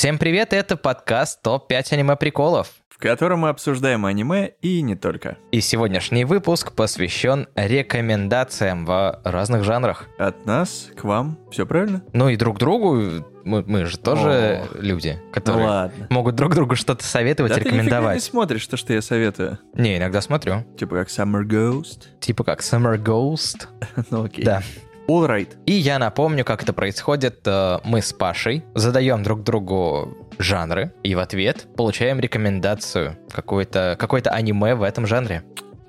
Всем 0.00 0.16
привет, 0.16 0.54
это 0.54 0.78
подкаст 0.78 1.42
ТОП-5 1.42 1.92
аниме-приколов. 1.92 2.72
в 2.88 2.96
котором 2.96 3.40
мы 3.40 3.50
обсуждаем 3.50 4.06
аниме 4.06 4.52
и 4.62 4.80
не 4.80 4.96
только. 4.96 5.36
И 5.52 5.60
сегодняшний 5.60 6.24
выпуск 6.24 6.72
посвящен 6.72 7.48
рекомендациям 7.54 8.86
в 8.86 9.20
разных 9.24 9.62
жанрах. 9.62 10.06
От 10.16 10.46
нас 10.46 10.88
к 10.96 11.04
вам, 11.04 11.38
все 11.50 11.66
правильно? 11.66 12.02
Ну 12.14 12.30
и 12.30 12.36
друг 12.36 12.58
другу, 12.58 13.26
мы, 13.44 13.62
мы 13.66 13.84
же 13.84 13.98
тоже 13.98 14.66
О. 14.72 14.78
люди, 14.80 15.20
которые 15.34 15.66
ладно. 15.66 16.06
могут 16.08 16.34
друг 16.34 16.54
другу 16.54 16.76
что-то 16.76 17.04
советовать, 17.04 17.50
Да 17.52 17.56
ты 17.56 17.64
нифига 17.64 17.76
не 17.76 17.82
рекомендовать. 17.82 18.22
смотришь 18.22 18.66
то, 18.68 18.78
что 18.78 18.94
я 18.94 19.02
советую. 19.02 19.58
Не, 19.74 19.98
иногда 19.98 20.22
смотрю. 20.22 20.64
Типа 20.78 20.96
как 20.96 21.08
Summer 21.08 21.42
Ghost. 21.42 22.04
Типа 22.20 22.42
как 22.42 22.60
Summer 22.60 22.96
Ghost. 22.96 23.66
ну 24.10 24.24
окей. 24.24 24.46
Да. 24.46 24.62
All 25.10 25.26
right. 25.28 25.48
И 25.66 25.72
я 25.72 25.98
напомню, 25.98 26.44
как 26.44 26.62
это 26.62 26.72
происходит. 26.72 27.40
Э, 27.44 27.78
Мы 27.82 28.00
с 28.00 28.12
Пашей 28.12 28.62
задаем 28.76 29.24
друг 29.24 29.42
другу 29.42 30.16
жанры, 30.38 30.92
и 31.02 31.16
в 31.16 31.18
ответ 31.18 31.66
получаем 31.76 32.20
рекомендацию 32.20 33.16
какое-то 33.32 33.96
какое 33.98 34.22
аниме 34.22 34.76
в 34.76 34.84
этом 34.84 35.06
жанре. 35.08 35.42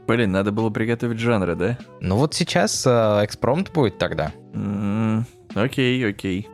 Блин, 0.08 0.32
надо 0.32 0.52
было 0.52 0.72
приготовить 0.72 1.20
жанры, 1.20 1.56
да? 1.56 1.78
Ну 2.00 2.16
вот 2.16 2.34
сейчас 2.34 2.84
э, 2.88 2.90
экспромт 3.24 3.72
будет 3.72 4.00
тогда. 4.00 4.32
М, 4.56 5.28
Окей, 5.54 6.04
окей. 6.10 6.50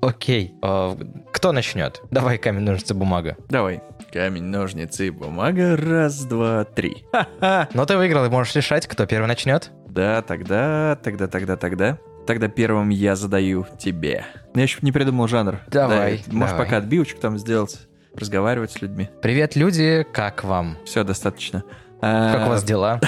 Окей. 0.00 0.54
э, 0.60 0.96
Кто 1.36 1.52
начнет? 1.52 2.00
Давай 2.10 2.38
камень, 2.38 2.62
ножницы, 2.62 2.94
бумага. 2.94 3.36
Давай. 3.50 3.82
Камень, 4.10 4.44
ножницы, 4.44 5.12
бумага. 5.12 5.76
Раз, 5.76 6.24
два, 6.24 6.64
три. 6.64 7.04
Ха-ха. 7.12 7.68
Но 7.74 7.84
ты 7.84 7.98
выиграл 7.98 8.24
и 8.24 8.30
можешь 8.30 8.54
решать, 8.56 8.86
кто 8.86 9.04
первый 9.04 9.26
начнет. 9.26 9.70
Да, 9.86 10.22
тогда, 10.22 10.98
тогда, 11.04 11.28
тогда, 11.28 11.56
тогда. 11.58 11.98
Тогда 12.26 12.48
первым 12.48 12.88
я 12.88 13.16
задаю 13.16 13.66
тебе. 13.78 14.24
Я 14.54 14.62
еще 14.62 14.78
не 14.80 14.92
придумал 14.92 15.28
жанр. 15.28 15.58
Давай, 15.68 16.24
Да, 16.26 16.32
можешь 16.32 16.52
давай. 16.52 16.64
пока 16.64 16.76
отбивочку 16.78 17.20
там 17.20 17.36
сделать, 17.38 17.86
разговаривать 18.14 18.72
с 18.72 18.80
людьми. 18.80 19.10
Привет, 19.20 19.56
люди, 19.56 20.06
как 20.14 20.42
вам? 20.42 20.78
Все, 20.86 21.04
достаточно. 21.04 21.64
Как 22.00 22.40
А, 22.40 22.46
у 22.46 22.48
вас 22.48 22.64
дела? 22.64 22.98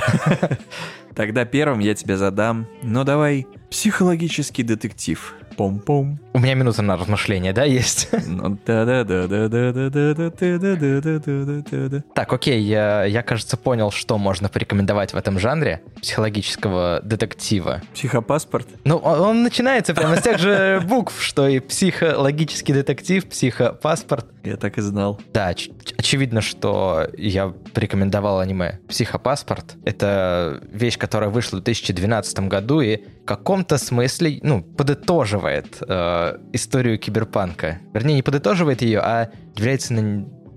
Тогда 1.16 1.46
первым 1.46 1.78
я 1.78 1.94
тебе 1.94 2.18
задам, 2.18 2.66
ну 2.82 3.04
давай, 3.04 3.46
психологический 3.70 4.62
детектив. 4.62 5.34
Пом-пом. 5.58 6.18
У 6.34 6.38
меня 6.38 6.54
минута 6.54 6.82
на 6.82 6.96
размышление, 6.96 7.52
да, 7.52 7.64
есть? 7.64 8.08
Так, 12.14 12.32
окей, 12.32 12.60
я, 12.62 13.04
я, 13.04 13.22
кажется, 13.24 13.56
понял, 13.56 13.90
что 13.90 14.18
можно 14.18 14.48
порекомендовать 14.48 15.14
в 15.14 15.16
этом 15.16 15.40
жанре 15.40 15.82
психологического 16.00 17.00
детектива. 17.02 17.82
Психопаспорт? 17.92 18.68
Ну, 18.84 18.98
он, 18.98 19.20
он 19.20 19.42
начинается 19.42 19.94
прямо 19.94 20.16
с 20.16 20.22
тех 20.22 20.38
же 20.38 20.80
букв, 20.86 21.20
что 21.20 21.48
и 21.48 21.58
психологический 21.58 22.72
детектив, 22.72 23.28
психопаспорт. 23.28 24.26
Я 24.44 24.56
так 24.56 24.78
и 24.78 24.80
знал. 24.80 25.20
Да, 25.34 25.50
оч- 25.50 25.72
очевидно, 25.96 26.40
что 26.40 27.08
я 27.16 27.48
порекомендовал 27.74 28.38
аниме 28.38 28.78
«Психопаспорт». 28.88 29.74
Это 29.84 30.60
вещь, 30.72 30.96
которая 30.98 31.30
вышла 31.30 31.56
в 31.58 31.64
2012 31.64 32.38
году 32.48 32.80
и 32.80 32.98
в 33.22 33.24
каком-то 33.26 33.76
смысле, 33.76 34.38
ну, 34.42 34.62
подытоживая 34.62 35.47
э, 35.86 36.38
историю 36.52 36.98
киберпанка. 36.98 37.78
Вернее, 37.92 38.14
не 38.14 38.22
подытоживает 38.22 38.82
ее, 38.82 39.00
а 39.00 39.30
является 39.56 39.94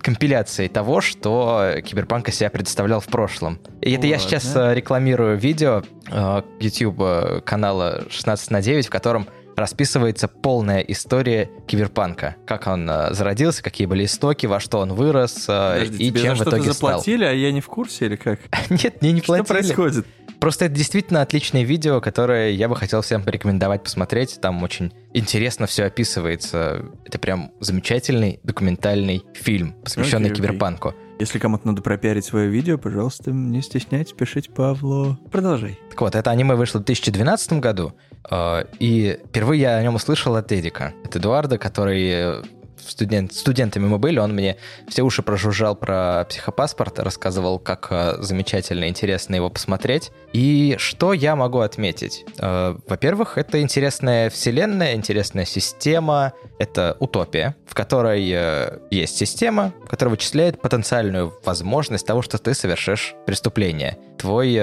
компиляцией 0.02 0.70
того, 0.70 1.02
что 1.02 1.75
киберпанк 1.84 2.30
из 2.30 2.36
себя 2.36 2.50
представлял 2.50 3.00
в 3.00 3.08
прошлом. 3.08 3.59
И 3.81 3.92
это 3.92 4.08
я 4.08 4.17
Ладно. 4.17 4.30
сейчас 4.30 4.56
э, 4.56 4.73
рекламирую 4.73 5.38
видео 5.38 5.84
э, 6.09 6.42
YouTube 6.59 7.00
э, 7.00 7.42
канала 7.45 8.03
16 8.09 8.52
на 8.52 8.62
9, 8.62 8.88
в 8.88 8.89
котором 8.89 9.28
расписывается 9.62 10.28
полная 10.28 10.80
история 10.81 11.50
киберпанка. 11.67 12.36
Как 12.45 12.67
он 12.67 12.90
э, 12.90 13.14
зародился, 13.14 13.63
какие 13.63 13.88
были 13.88 14.06
истоки, 14.06 14.46
во 14.46 14.59
что 14.59 14.80
он 14.80 14.94
вырос 14.94 15.46
э, 15.47 15.80
Подожди, 15.85 16.08
и 16.08 16.13
чем 16.13 16.35
в 16.35 16.41
итоге 16.41 16.74
стал. 16.74 16.74
заплатили, 16.74 17.24
а 17.24 17.31
я 17.31 17.52
не 17.52 17.62
в 17.62 17.68
курсе 17.68 18.08
или 18.08 18.16
как? 18.18 18.40
Нет, 18.69 19.02
мне 19.02 19.13
не 19.13 19.19
Что 19.22 19.28
платили. 19.28 19.47
происходит? 19.47 20.06
Просто 20.40 20.66
это 20.66 20.74
действительно 20.74 21.22
отличное 21.22 21.62
видео, 21.62 22.02
которое 22.02 22.50
я 22.50 22.68
бы 22.68 22.75
хотел 22.75 23.02
всем 23.03 23.24
порекомендовать 23.24 23.84
посмотреть. 23.84 24.40
Там 24.41 24.63
очень 24.63 24.91
интересно 25.13 25.68
все 25.68 25.84
описывается. 25.84 26.85
Это 27.06 27.19
прям 27.19 27.52
замечательный 27.59 28.40
документальный 28.41 29.24
фильм, 29.35 29.74
посвященный 29.84 30.31
окей. 30.31 30.38
киберпанку. 30.38 30.96
Если 31.22 31.38
кому-то 31.38 31.68
надо 31.68 31.84
пропиарить 31.84 32.26
свое 32.26 32.50
видео, 32.50 32.80
пожалуйста, 32.80 33.30
не 33.30 33.62
стесняйтесь, 33.62 34.12
пишите 34.12 34.50
Павлу. 34.50 35.20
Продолжай. 35.32 35.80
Так 35.92 36.02
вот, 36.02 36.16
это 36.16 36.32
аниме 36.32 36.56
вышло 36.56 36.80
в 36.80 36.86
2012 36.86 37.54
году, 37.59 37.94
э, 38.28 38.64
и 38.80 39.20
впервые 39.28 39.62
я 39.62 39.76
о 39.76 39.84
нем 39.84 39.94
услышал 39.94 40.36
от 40.36 40.52
Эдика, 40.52 40.94
от 41.06 41.16
Эдуарда, 41.16 41.59
который 41.59 42.09
э, 42.09 42.42
студент, 42.88 43.34
студентами 43.34 43.86
мы 43.86 43.97
были, 43.97 44.19
он 44.19 44.34
мне 44.34 44.58
все 44.88 45.03
уши 45.03 45.22
прожужжал 45.22 45.75
про 45.75 46.25
психопаспорт, 46.30 47.00
рассказывал, 47.00 47.59
как 47.59 47.88
э, 47.90 48.16
замечательно 48.19 48.88
интересно 48.88 49.36
его 49.36 49.50
посмотреть. 49.50 50.12
И 50.34 50.75
что 50.78 51.14
я 51.14 51.36
могу 51.36 51.59
отметить? 51.59 52.25
Э, 52.40 52.75
Во-первых, 52.88 53.38
это 53.38 53.62
интересная 53.62 54.30
вселенная, 54.30 54.96
интересная 54.96 55.46
система, 55.46 56.34
это 56.59 56.97
утопия, 57.00 57.56
в 57.66 57.74
которой 57.74 58.30
э, 58.31 58.80
есть 58.91 59.18
система, 59.18 59.74
которая 59.88 60.12
вычисляет 60.12 60.62
потенциальную 60.62 61.34
возможность 61.44 62.06
того, 62.06 62.22
что 62.22 62.38
ты 62.38 62.53
совершишь 62.53 63.16
преступление. 63.25 63.97
Твой 64.18 64.53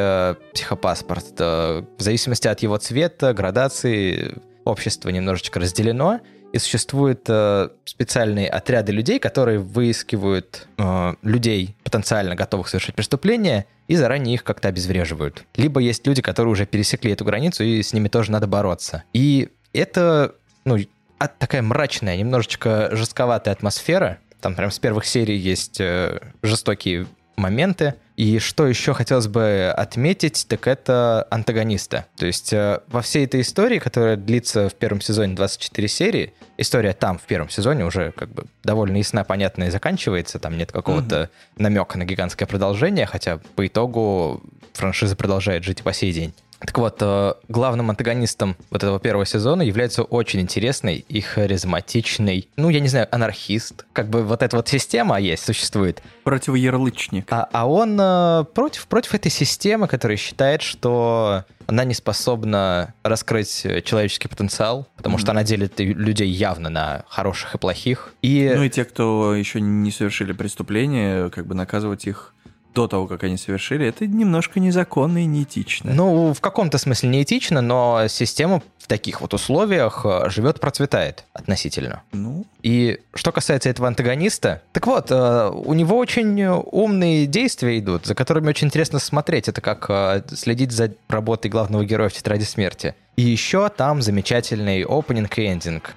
психопаспорт, 0.55 1.41
в 1.41 1.85
зависимости 1.99 2.47
от 2.47 2.61
его 2.61 2.77
цвета, 2.77 3.35
градации, 3.35 4.37
общество 4.69 5.09
немножечко 5.09 5.59
разделено, 5.59 6.21
и 6.53 6.59
существуют 6.59 7.23
э, 7.29 7.69
специальные 7.85 8.49
отряды 8.49 8.93
людей, 8.93 9.19
которые 9.19 9.59
выискивают 9.59 10.67
э, 10.79 11.15
людей, 11.23 11.77
потенциально 11.85 12.35
готовых 12.35 12.69
совершить 12.69 12.95
преступление, 12.95 13.67
и 13.87 13.97
заранее 13.97 14.35
их 14.35 14.45
как-то 14.45 14.69
обезвреживают. 14.69 15.45
Либо 15.57 15.81
есть 15.81 16.07
люди, 16.07 16.23
которые 16.23 16.53
уже 16.53 16.67
пересекли 16.67 17.13
эту 17.13 17.25
границу, 17.25 17.65
и 17.65 17.83
с 17.83 17.93
ними 17.93 18.09
тоже 18.09 18.33
надо 18.33 18.47
бороться. 18.47 19.05
И 19.13 19.51
это, 19.73 20.35
ну, 20.65 20.77
а- 21.19 21.29
такая 21.29 21.63
мрачная, 21.63 22.17
немножечко 22.17 22.91
жестковатая 22.93 23.55
атмосфера. 23.55 24.19
Там 24.41 24.55
прям 24.55 24.71
с 24.71 24.79
первых 24.79 25.05
серий 25.05 25.37
есть 25.37 25.81
э, 25.81 26.21
жестокие 26.43 27.07
моменты. 27.37 27.95
И 28.19 28.41
что 28.41 28.67
еще 28.67 28.95
хотелось 28.95 29.29
бы 29.29 29.73
отметить, 29.77 30.47
так 30.49 30.67
это 30.67 31.29
антагониста. 31.31 32.07
То 32.17 32.27
есть 32.27 32.53
э, 32.53 32.81
во 32.89 33.01
всей 33.01 33.25
этой 33.25 33.43
истории, 33.43 33.79
которая 33.79 34.17
длится 34.17 34.69
в 34.69 34.75
первом 34.75 35.01
сезоне 35.01 35.37
24 35.37 35.87
серии, 35.87 36.35
история 36.57 36.95
там 36.95 37.19
в 37.19 37.23
первом 37.23 37.49
сезоне 37.49 37.85
уже 37.85 38.11
как 38.11 38.31
бы 38.31 38.47
довольно 38.65 38.97
ясна, 38.97 39.23
понятна 39.23 39.65
и 39.65 39.71
заканчивается, 39.71 40.41
там 40.41 40.59
нет 40.59 40.73
какого-то 40.73 41.31
намека 41.59 41.97
на 41.97 42.05
гигантское 42.05 42.49
продолжение, 42.49 43.07
хотя 43.07 43.39
по 43.55 43.65
итогу 43.65 44.43
франшиза 44.73 45.15
продолжает 45.15 45.63
жить 45.63 45.79
и 45.79 45.83
по 45.85 45.93
сей 45.93 46.13
день. 46.13 46.35
Так 46.61 46.77
вот, 46.77 46.97
э, 47.01 47.35
главным 47.49 47.91
антагонистом 47.91 48.57
вот 48.71 48.83
этого 48.83 48.99
первого 48.99 49.25
сезона 49.25 49.63
является 49.63 50.03
очень 50.03 50.41
интересный 50.41 51.05
и 51.09 51.21
харизматичный, 51.21 52.49
ну, 52.57 52.69
я 52.69 52.81
не 52.81 52.89
знаю, 52.89 53.07
анархист. 53.13 53.87
Как 53.93 54.09
бы 54.11 54.25
вот 54.25 54.43
эта 54.43 54.57
вот 54.57 54.69
система 54.69 55.21
есть, 55.21 55.45
существует. 55.45 56.03
Противоярлычник. 56.25 57.27
А, 57.33 57.49
а 57.53 57.69
он 57.69 57.97
э, 58.01 58.45
против, 58.55 58.87
против 58.89 59.15
этой 59.15 59.31
системы, 59.31 59.87
которая 59.87 60.17
считает, 60.17 60.63
что 60.63 61.45
она 61.67 61.85
не 61.85 61.95
способна 61.95 62.95
раскрыть 63.05 63.67
человеческий 63.85 64.27
потенциал, 64.29 64.89
потому 64.97 65.19
что 65.19 65.27
Мгм. 65.29 65.39
она 65.39 65.45
делит 65.45 65.79
людей 65.79 66.29
явно 66.29 66.71
на 66.71 67.05
хороших 67.09 67.55
и 67.55 67.59
плохих. 67.59 68.15
И, 68.23 68.53
Ну 68.57 68.65
и 68.65 68.71
те, 68.71 68.85
кто 68.85 69.35
еще 69.35 69.61
не 69.61 69.91
совершили 69.93 70.33
преступление, 70.33 71.31
как 71.31 71.47
бы 71.47 71.55
наказывать 71.55 72.07
их 72.07 72.35
до 72.75 72.87
того, 72.87 73.07
как 73.07 73.25
они 73.25 73.37
совершили, 73.37 73.87
это 73.87 74.07
немножко 74.07 74.61
незаконно 74.61 75.19
и 75.19 75.27
неэтично. 75.27 75.93
ну, 75.95 76.33
в 76.35 76.41
каком-то 76.41 76.79
смысле 76.79 77.09
неэтично, 77.09 77.61
но 77.61 78.07
система 78.09 78.63
в 78.79 78.87
таких 78.87 79.21
вот 79.21 79.35
условиях 79.35 80.05
э, 80.05 80.31
живет, 80.31 80.61
процветает 80.61 81.25
относительно. 81.33 82.03
Ну, 82.13 82.47
И 82.63 83.01
что 83.15 83.33
касается 83.33 83.69
этого 83.69 83.89
антагониста, 83.89 84.63
так 84.73 84.87
вот, 84.87 85.11
э, 85.11 85.51
у 85.53 85.75
него 85.75 85.97
очень 85.97 86.45
умные 86.45 87.27
действия 87.27 87.79
идут, 87.79 88.07
за 88.07 88.15
которыми 88.15 88.49
очень 88.49 88.69
интересно 88.69 88.99
смотреть. 88.99 89.49
Это 89.49 89.61
как 89.61 89.87
э, 89.89 90.23
следить 90.35 90.73
за 90.73 90.93
работой 91.09 91.51
главного 91.51 91.85
героя 91.85 92.09
в 92.09 92.13
«Тетради 92.13 92.45
смерти». 92.45 92.95
И 93.17 93.23
еще 93.23 93.69
там 93.69 94.01
замечательный 94.01 94.85
опенинг 94.85 95.39
и 95.39 95.47
эндинг. 95.47 95.95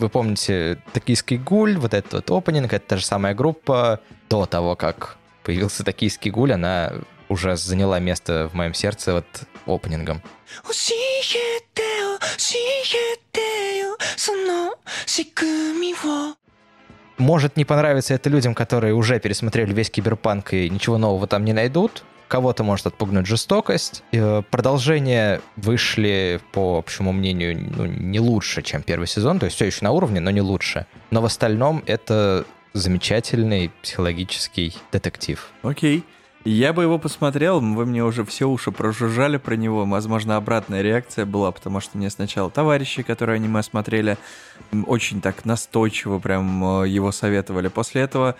Вы 0.00 0.08
помните 0.08 0.78
«Токийский 0.94 1.36
гуль», 1.36 1.76
вот 1.76 1.92
этот 1.92 2.30
вот 2.30 2.30
опенинг, 2.30 2.72
это 2.72 2.86
та 2.88 2.96
же 2.96 3.04
самая 3.04 3.34
группа 3.34 4.00
до 4.30 4.46
того, 4.46 4.74
как 4.74 5.18
появился 5.42 5.84
«Токийский 5.84 6.30
гуль», 6.30 6.54
она 6.54 6.94
уже 7.28 7.54
заняла 7.58 7.98
место 7.98 8.48
в 8.50 8.54
моем 8.54 8.72
сердце 8.72 9.12
вот 9.12 9.26
опенингом. 9.66 10.22
Может 17.18 17.58
не 17.58 17.66
понравится 17.66 18.14
это 18.14 18.30
людям, 18.30 18.54
которые 18.54 18.94
уже 18.94 19.20
пересмотрели 19.20 19.74
весь 19.74 19.90
киберпанк 19.90 20.54
и 20.54 20.70
ничего 20.70 20.96
нового 20.96 21.26
там 21.26 21.44
не 21.44 21.52
найдут, 21.52 22.04
кого-то 22.30 22.62
может 22.62 22.86
отпугнуть 22.86 23.26
жестокость. 23.26 24.02
Э, 24.12 24.42
Продолжения 24.50 25.40
вышли, 25.56 26.40
по 26.52 26.78
общему 26.78 27.12
мнению, 27.12 27.70
ну, 27.76 27.84
не 27.86 28.20
лучше, 28.20 28.62
чем 28.62 28.82
первый 28.82 29.06
сезон, 29.06 29.38
то 29.38 29.44
есть 29.46 29.56
все 29.56 29.66
еще 29.66 29.80
на 29.82 29.90
уровне, 29.90 30.20
но 30.20 30.30
не 30.30 30.40
лучше. 30.40 30.86
Но 31.10 31.20
в 31.20 31.24
остальном 31.24 31.82
это 31.86 32.46
замечательный 32.72 33.72
психологический 33.82 34.76
детектив. 34.92 35.50
Окей. 35.62 36.04
Я 36.44 36.72
бы 36.72 36.84
его 36.84 36.98
посмотрел, 36.98 37.60
вы 37.60 37.84
мне 37.84 38.02
уже 38.02 38.24
все 38.24 38.48
уши 38.48 38.72
прожужжали 38.72 39.36
про 39.36 39.56
него. 39.56 39.84
Возможно, 39.84 40.36
обратная 40.36 40.80
реакция 40.80 41.26
была, 41.26 41.52
потому 41.52 41.80
что 41.80 41.98
мне 41.98 42.08
сначала 42.08 42.50
товарищи, 42.50 43.02
которые 43.02 43.36
аниме 43.36 43.62
смотрели, 43.62 44.16
очень 44.86 45.20
так 45.20 45.44
настойчиво 45.44 46.18
прям 46.18 46.84
э, 46.84 46.88
его 46.88 47.12
советовали. 47.12 47.68
После 47.68 48.00
этого 48.00 48.36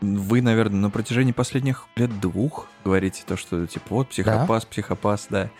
вы, 0.00 0.42
наверное, 0.42 0.80
на 0.80 0.90
протяжении 0.90 1.32
последних 1.32 1.86
лет 1.96 2.20
двух 2.20 2.66
говорите 2.84 3.22
то, 3.26 3.36
что 3.36 3.66
типа 3.66 3.86
вот 3.90 4.08
психопас, 4.10 4.64
психопас, 4.64 5.26
да. 5.30 5.50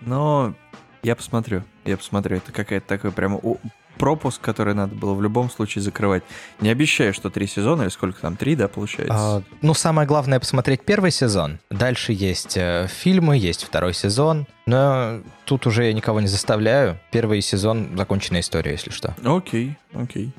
Но 0.00 0.54
я 1.02 1.16
посмотрю, 1.16 1.64
я 1.84 1.96
посмотрю. 1.96 2.36
Это 2.36 2.52
какая-то 2.52 2.86
такой 2.86 3.10
прям 3.12 3.34
о- 3.36 3.58
пропуск, 3.96 4.40
который 4.40 4.74
надо 4.74 4.94
было 4.94 5.12
в 5.14 5.20
любом 5.22 5.50
случае 5.50 5.82
закрывать. 5.82 6.22
Не 6.60 6.70
обещаю, 6.70 7.12
что 7.12 7.30
три 7.30 7.48
сезона 7.48 7.82
или 7.82 7.88
сколько 7.88 8.20
там, 8.20 8.36
три, 8.36 8.54
да, 8.54 8.68
получается? 8.68 9.14
А, 9.16 9.42
ну, 9.60 9.74
самое 9.74 10.06
главное 10.06 10.38
посмотреть 10.38 10.82
первый 10.84 11.10
сезон. 11.10 11.58
Дальше 11.68 12.12
есть 12.12 12.56
э, 12.56 12.86
фильмы, 12.88 13.36
есть 13.36 13.64
второй 13.64 13.92
сезон. 13.94 14.46
Но 14.66 15.20
тут 15.46 15.66
уже 15.66 15.86
я 15.86 15.92
никого 15.92 16.20
не 16.20 16.28
заставляю. 16.28 16.98
Первый 17.10 17.40
сезон 17.42 17.96
законченная 17.96 18.40
история, 18.40 18.70
если 18.72 18.90
что. 18.90 19.16
Окей, 19.24 19.76
окей. 19.92 20.32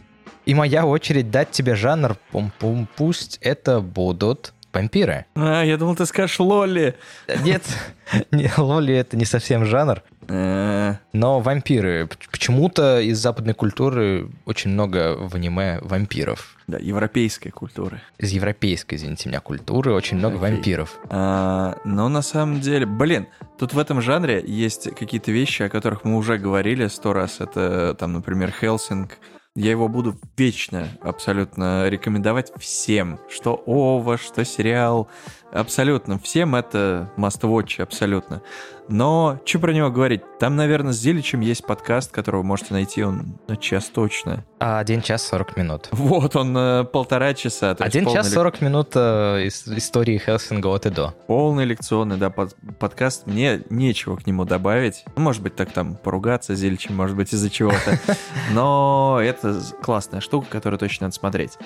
И 0.46 0.54
моя 0.54 0.86
очередь 0.86 1.32
дать 1.32 1.52
тебе 1.52 1.76
жанр. 1.76 2.18
Пум-пум, 2.32 2.88
пусть 2.96 3.38
это 3.42 3.82
будут 3.82 4.54
вампиры. 4.74 5.26
А, 5.36 5.64
я 5.64 5.78
думал, 5.78 5.96
ты 5.96 6.06
скажешь 6.06 6.40
Лоли. 6.40 6.96
Нет, 7.44 7.64
не, 8.32 8.52
Лоли 8.58 8.94
это 8.96 9.18
не 9.18 9.26
совсем 9.26 9.66
жанр. 9.66 10.02
Э, 10.28 10.96
Но 11.12 11.40
вампиры. 11.40 12.08
Почему-то 12.32 13.00
из 13.02 13.18
западной 13.18 13.56
культуры 13.56 14.30
очень 14.46 14.70
много 14.72 15.16
в 15.18 15.36
аниме 15.36 15.80
вампиров. 15.82 16.56
Да, 16.68 16.78
европейской 16.78 17.50
культуры. 17.50 18.00
Из 18.20 18.32
европейской, 18.32 18.96
извините 18.96 19.30
меня, 19.30 19.40
культуры 19.40 19.92
очень 19.92 20.18
много 20.18 20.38
Окей. 20.38 20.52
вампиров. 20.52 21.00
А, 21.10 21.78
но 21.84 22.10
на 22.10 22.22
самом 22.22 22.62
деле, 22.62 22.86
блин, 22.86 23.26
тут 23.58 23.74
в 23.74 23.80
этом 23.80 24.02
жанре 24.02 24.44
есть 24.46 24.96
какие-то 24.96 25.32
вещи, 25.32 25.64
о 25.64 25.70
которых 25.70 26.04
мы 26.04 26.16
уже 26.16 26.38
говорили 26.38 26.88
сто 26.88 27.14
раз. 27.14 27.40
Это 27.40 27.96
там, 28.00 28.14
например, 28.14 28.52
Хелсинг. 28.52 29.18
Я 29.60 29.72
его 29.72 29.90
буду 29.90 30.16
вечно 30.38 30.88
абсолютно 31.02 31.90
рекомендовать 31.90 32.50
всем. 32.56 33.20
Что 33.30 33.62
ОВА, 33.66 34.18
что 34.18 34.46
сериал. 34.46 35.10
Абсолютно 35.52 36.20
всем 36.20 36.56
это 36.56 37.10
must-watch, 37.18 37.82
абсолютно. 37.82 38.42
Но 38.88 39.40
что 39.46 39.60
про 39.60 39.72
него 39.72 39.92
говорить? 39.92 40.22
Там, 40.40 40.56
наверное, 40.56 40.94
с 40.94 40.98
Зиличем 40.98 41.42
есть 41.42 41.64
подкаст, 41.66 42.12
которого 42.12 42.42
вы 42.42 42.48
можете 42.48 42.74
найти, 42.74 43.04
он 43.04 43.38
на 43.48 43.56
час 43.56 43.86
точно. 43.86 44.44
А 44.60 44.80
один 44.80 45.02
час 45.04 45.22
сорок 45.28 45.56
минут. 45.58 45.90
Вот 45.92 46.36
он 46.36 46.58
э, 46.58 46.84
полтора 46.86 47.36
часа. 47.36 47.76
Один 47.80 48.06
час 48.10 48.28
лек- 48.28 48.34
сорок 48.34 48.62
минут 48.62 48.92
э, 48.96 49.46
ис- 49.46 49.78
истории 49.78 50.18
Хелсинга 50.18 50.68
от 50.68 50.88
и 50.88 50.90
до. 50.90 51.14
Полный 51.28 51.66
лекционный, 51.66 52.18
да, 52.18 52.32
под- 52.32 52.56
подкаст. 52.80 53.28
Мне 53.28 53.62
нечего 53.70 54.16
к 54.16 54.26
нему 54.26 54.44
добавить. 54.46 55.04
Ну, 55.16 55.22
Может 55.22 55.44
быть, 55.44 55.56
так 55.56 55.72
там 55.72 55.96
поругаться 55.96 56.56
с 56.56 56.60
Зельчем, 56.60 56.96
может 56.96 57.16
быть, 57.16 57.32
из-за 57.32 57.52
чего-то. 57.52 58.00
Но 58.54 59.20
это 59.22 59.62
классная 59.84 60.20
штука, 60.22 60.48
которую 60.50 60.80
точно 60.80 61.06
надо 61.08 61.16
смотреть. 61.16 61.58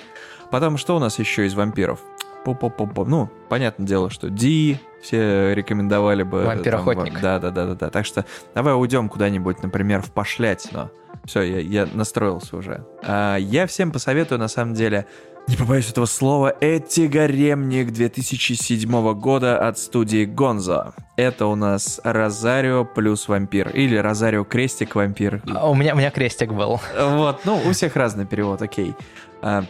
Потом, 0.50 0.76
что 0.76 0.94
у 0.94 0.98
нас 0.98 1.18
еще 1.18 1.46
из 1.46 1.54
вампиров? 1.54 2.00
По-по-по-по. 2.44 3.04
Ну, 3.04 3.30
понятное 3.48 3.86
дело, 3.86 4.10
что 4.10 4.28
Ди 4.28 4.78
все 5.02 5.54
рекомендовали 5.54 6.22
бы. 6.22 6.44
Вампир-охотник. 6.44 7.20
Да, 7.20 7.38
да, 7.38 7.50
да, 7.50 7.66
да, 7.66 7.74
да. 7.74 7.90
Так 7.90 8.06
что 8.06 8.24
давай 8.54 8.74
уйдем 8.74 9.08
куда-нибудь, 9.08 9.62
например, 9.62 10.02
в 10.02 10.10
пошлятину. 10.10 10.90
Все, 11.24 11.42
я, 11.42 11.60
я 11.60 11.88
настроился 11.92 12.56
уже. 12.56 12.84
А, 13.02 13.36
я 13.36 13.66
всем 13.66 13.92
посоветую, 13.92 14.38
на 14.38 14.48
самом 14.48 14.74
деле, 14.74 15.06
не 15.46 15.56
побоюсь 15.56 15.90
этого 15.90 16.06
слова, 16.06 16.54
Эти 16.60 17.02
гаремник 17.02 17.92
2007 17.92 19.14
года 19.14 19.66
от 19.66 19.78
студии 19.78 20.24
Гонзо. 20.24 20.94
Это 21.16 21.46
у 21.46 21.54
нас 21.54 22.00
Розарио 22.02 22.84
плюс 22.84 23.28
вампир. 23.28 23.68
Или 23.70 23.96
Розарио 23.96 24.44
крестик 24.44 24.94
вампир. 24.94 25.42
А 25.54 25.68
У 25.70 25.74
меня, 25.74 25.94
у 25.94 25.98
меня 25.98 26.10
крестик 26.10 26.52
был. 26.52 26.80
Вот, 26.98 27.40
ну, 27.44 27.60
у 27.66 27.72
всех 27.72 27.96
разный 27.96 28.26
перевод, 28.26 28.62
окей. 28.62 28.94
А, 29.42 29.64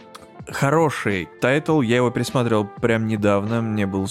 хороший 0.47 1.27
тайтл, 1.41 1.81
я 1.81 1.97
его 1.97 2.11
пересматривал 2.11 2.65
прям 2.81 3.07
недавно, 3.07 3.61
мне 3.61 3.85
был, 3.85 4.07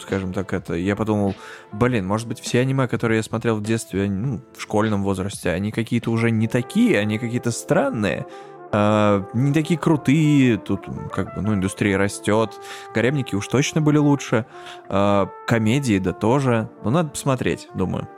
скажем 0.00 0.32
так, 0.32 0.52
это, 0.52 0.74
я 0.74 0.96
подумал, 0.96 1.34
блин, 1.72 2.06
может 2.06 2.28
быть, 2.28 2.40
все 2.40 2.60
аниме, 2.60 2.88
которые 2.88 3.18
я 3.18 3.22
смотрел 3.22 3.56
в 3.56 3.62
детстве, 3.62 4.08
ну, 4.08 4.40
в 4.56 4.62
школьном 4.62 5.02
возрасте, 5.02 5.50
они 5.50 5.70
какие-то 5.70 6.10
уже 6.10 6.30
не 6.30 6.48
такие, 6.48 6.98
они 6.98 7.18
какие-то 7.18 7.50
странные, 7.50 8.26
а, 8.70 9.24
не 9.32 9.52
такие 9.52 9.78
крутые, 9.78 10.58
тут 10.58 10.86
как 11.12 11.34
бы, 11.34 11.42
ну, 11.42 11.54
индустрия 11.54 11.96
растет, 11.96 12.52
гаремники 12.94 13.34
уж 13.34 13.48
точно 13.48 13.80
были 13.80 13.98
лучше, 13.98 14.46
а, 14.88 15.28
комедии, 15.46 15.98
да 15.98 16.12
тоже, 16.12 16.68
но 16.84 16.90
надо 16.90 17.10
посмотреть, 17.10 17.68
думаю. 17.74 18.08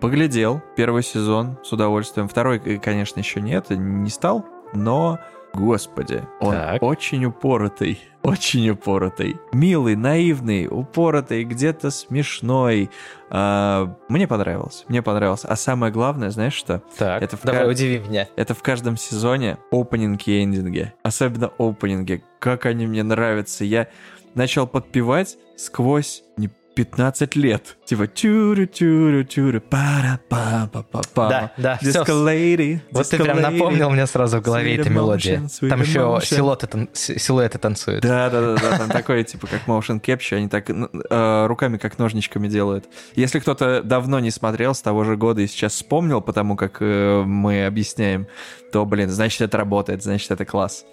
Поглядел 0.00 0.62
первый 0.76 1.02
сезон 1.02 1.58
с 1.64 1.72
удовольствием. 1.72 2.28
Второй, 2.28 2.58
э, 2.58 2.78
конечно, 2.78 3.18
еще 3.18 3.40
нет, 3.40 3.70
не 3.70 4.10
стал, 4.10 4.46
но, 4.72 5.18
господи, 5.54 6.22
он 6.40 6.52
Так. 6.54 6.82
очень 6.82 7.24
упоротый, 7.24 8.00
очень 8.22 8.68
упоротый. 8.70 9.36
Милый, 9.52 9.96
наивный, 9.96 10.66
упоротый, 10.70 11.44
где-то 11.44 11.90
смешной. 11.90 12.90
А, 13.30 13.94
мне 14.08 14.26
понравилось, 14.28 14.84
мне 14.88 15.02
понравилось. 15.02 15.44
А 15.44 15.56
самое 15.56 15.92
главное, 15.92 16.30
знаешь 16.30 16.54
что? 16.54 16.82
Так, 16.96 17.22
Это 17.22 17.36
в 17.36 17.42
давай, 17.42 17.64
ка- 17.64 17.68
удиви 17.68 17.98
меня. 17.98 18.28
Это 18.36 18.54
в 18.54 18.62
каждом 18.62 18.96
сезоне 18.96 19.58
опенинги 19.70 20.30
и 20.30 20.42
эндинги. 20.42 20.92
Особенно 21.02 21.50
опенинги. 21.58 22.22
Как 22.38 22.66
они 22.66 22.86
мне 22.86 23.02
нравятся. 23.02 23.64
Я 23.64 23.88
начал 24.34 24.66
подпевать 24.66 25.36
сквозь 25.56 26.22
не 26.36 26.48
15 26.78 27.34
лет. 27.34 27.76
Типа 27.86 28.06
тюрю 28.06 28.66
тюрю 28.68 29.24
тюрю 29.24 29.60
пара 29.60 30.20
па 30.28 30.70
па 30.72 30.82
па 30.84 31.00
па 31.12 31.28
Да, 31.28 31.52
да. 31.56 31.78
Disco 31.82 32.06
lady, 32.24 32.78
Вот 32.92 33.08
ты 33.08 33.18
прям 33.18 33.40
напомнил 33.40 33.90
мне 33.90 34.06
сразу 34.06 34.38
в 34.38 34.42
голове 34.42 34.76
эта 34.76 34.88
мелодия. 34.88 35.42
Там 35.68 35.80
еще 35.80 36.20
силуэты, 36.22 36.68
тан- 36.68 36.88
си- 36.92 37.18
силуэты 37.18 37.58
танцуют. 37.58 38.02
Да, 38.04 38.30
да, 38.30 38.40
да, 38.40 38.56
да, 38.62 38.78
там 38.78 38.88
такое, 38.90 39.24
типа, 39.24 39.48
как 39.48 39.66
motion 39.66 40.00
capture, 40.00 40.36
они 40.36 40.48
так 40.48 40.70
э, 40.70 41.46
руками, 41.48 41.78
как 41.78 41.98
ножничками 41.98 42.46
делают. 42.46 42.84
Если 43.16 43.40
кто-то 43.40 43.82
давно 43.82 44.20
не 44.20 44.30
смотрел 44.30 44.72
с 44.72 44.80
того 44.80 45.02
же 45.02 45.16
года 45.16 45.40
и 45.40 45.48
сейчас 45.48 45.72
вспомнил, 45.72 46.20
потому 46.20 46.54
как 46.54 46.76
э, 46.80 47.22
мы 47.26 47.66
объясняем, 47.66 48.28
то, 48.70 48.84
блин, 48.84 49.08
значит, 49.10 49.40
это 49.40 49.56
работает, 49.56 50.04
значит, 50.04 50.30
это 50.30 50.44
класс. 50.44 50.84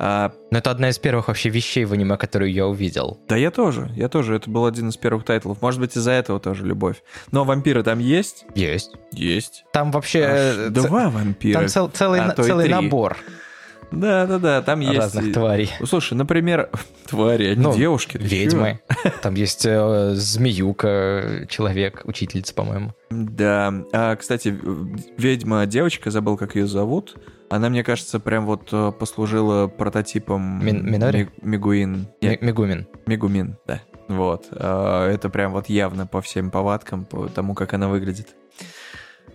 А, 0.00 0.30
Но 0.52 0.58
это 0.58 0.70
одна 0.70 0.90
из 0.90 0.98
первых 1.00 1.26
вообще 1.26 1.48
вещей 1.48 1.84
в 1.84 1.92
аниме, 1.92 2.16
которую 2.16 2.52
я 2.52 2.68
увидел. 2.68 3.18
да 3.28 3.34
я 3.36 3.50
тоже, 3.50 3.90
я 3.96 4.08
тоже, 4.08 4.36
это 4.36 4.48
был 4.48 4.64
один 4.64 4.90
из 4.90 4.96
первых 4.96 5.17
тайтлов. 5.24 5.60
Может 5.62 5.80
быть, 5.80 5.96
из-за 5.96 6.12
этого 6.12 6.40
тоже 6.40 6.64
любовь. 6.64 7.02
Но 7.32 7.44
вампиры 7.44 7.82
там 7.82 7.98
есть? 7.98 8.44
Есть. 8.54 8.94
Есть. 9.12 9.64
Там 9.72 9.90
вообще... 9.90 10.20
э, 10.20 10.54
ц- 10.54 10.70
Два 10.70 11.08
вампира. 11.10 11.58
Там 11.60 11.68
цел- 11.68 11.88
целый, 11.88 12.20
а 12.20 12.30
целый 12.34 12.68
набор 12.68 13.16
Да, 13.90 14.26
да, 14.26 14.38
да, 14.38 14.62
там 14.62 14.80
есть. 14.80 14.96
разных 14.98 15.32
тварей. 15.32 15.70
Слушай, 15.84 16.14
например, 16.14 16.68
твари, 17.08 17.52
они 17.52 17.62
Ну, 17.62 17.74
девушки. 17.74 18.18
Ведьмы. 18.20 18.80
Там 19.22 19.34
есть 19.34 19.64
э, 19.64 20.10
змеюка, 20.14 21.46
человек, 21.48 22.02
учительница, 22.04 22.54
по-моему. 22.54 22.92
Да. 23.10 23.72
А, 23.92 24.16
кстати, 24.16 24.54
ведьма 25.16 25.66
девочка, 25.66 26.10
забыл, 26.10 26.36
как 26.36 26.54
ее 26.56 26.66
зовут. 26.66 27.16
Она, 27.50 27.70
мне 27.70 27.82
кажется, 27.82 28.20
прям 28.20 28.44
вот 28.44 28.68
э, 28.72 28.92
послужила 28.98 29.68
прототипом 29.68 30.62
Мин- 30.64 30.84
Минори? 30.84 31.30
Ми- 31.40 31.52
Мигуин. 31.52 32.08
Ми- 32.20 32.28
Нет, 32.28 32.42
Мегумин. 32.42 32.86
Мигумин, 33.06 33.56
да. 33.66 33.80
Вот. 34.08 34.46
А, 34.50 35.08
Это 35.08 35.28
прям 35.28 35.52
вот 35.52 35.68
явно 35.68 36.06
по 36.06 36.20
всем 36.20 36.50
повадкам, 36.50 37.04
по 37.04 37.28
тому, 37.28 37.54
как 37.54 37.74
она 37.74 37.88
выглядит. 37.88 38.34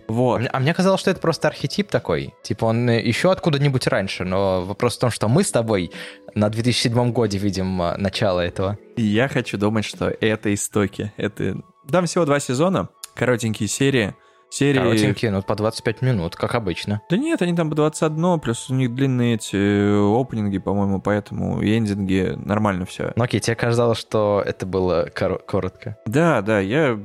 Вот. 0.06 0.42
а 0.52 0.60
мне 0.60 0.74
казалось, 0.74 1.00
что 1.00 1.10
это 1.10 1.20
просто 1.20 1.48
архетип 1.48 1.88
такой. 1.88 2.34
Типа 2.42 2.66
он 2.66 2.88
э, 2.90 3.00
еще 3.00 3.32
откуда-нибудь 3.32 3.86
раньше, 3.86 4.24
но 4.24 4.62
вопрос 4.62 4.96
в 4.96 5.00
том, 5.00 5.10
что 5.10 5.28
мы 5.28 5.42
с 5.42 5.50
тобой 5.50 5.92
на 6.34 6.50
2007 6.50 7.12
годе 7.12 7.38
видим 7.38 7.80
э, 7.80 7.96
начало 7.96 8.40
этого. 8.40 8.78
И 8.96 9.02
я 9.02 9.28
хочу 9.28 9.56
думать, 9.56 9.84
что 9.84 10.14
это 10.20 10.52
истоки. 10.52 11.12
Это... 11.16 11.62
Там 11.90 12.06
всего 12.06 12.24
два 12.26 12.40
сезона, 12.40 12.88
коротенькие 13.14 13.68
серии. 13.68 14.14
Серии... 14.54 14.78
Коротенькие, 14.78 15.32
ну 15.32 15.42
по 15.42 15.56
25 15.56 16.00
минут, 16.02 16.36
как 16.36 16.54
обычно. 16.54 17.00
Да 17.10 17.16
нет, 17.16 17.42
они 17.42 17.56
там 17.56 17.70
по 17.70 17.74
21, 17.74 18.38
плюс 18.38 18.70
у 18.70 18.74
них 18.74 18.94
длинные 18.94 19.34
эти 19.34 19.56
э, 19.56 20.20
опенинги, 20.20 20.58
по-моему, 20.58 21.00
поэтому 21.00 21.60
и 21.60 21.76
эндинги 21.76 22.34
нормально 22.36 22.86
все. 22.86 23.12
Ну 23.16 23.24
окей, 23.24 23.40
тебе 23.40 23.56
казалось, 23.56 23.98
что 23.98 24.40
это 24.46 24.64
было 24.64 25.08
коро- 25.08 25.40
коротко. 25.44 25.96
Да, 26.06 26.40
да, 26.40 26.60
я 26.60 26.96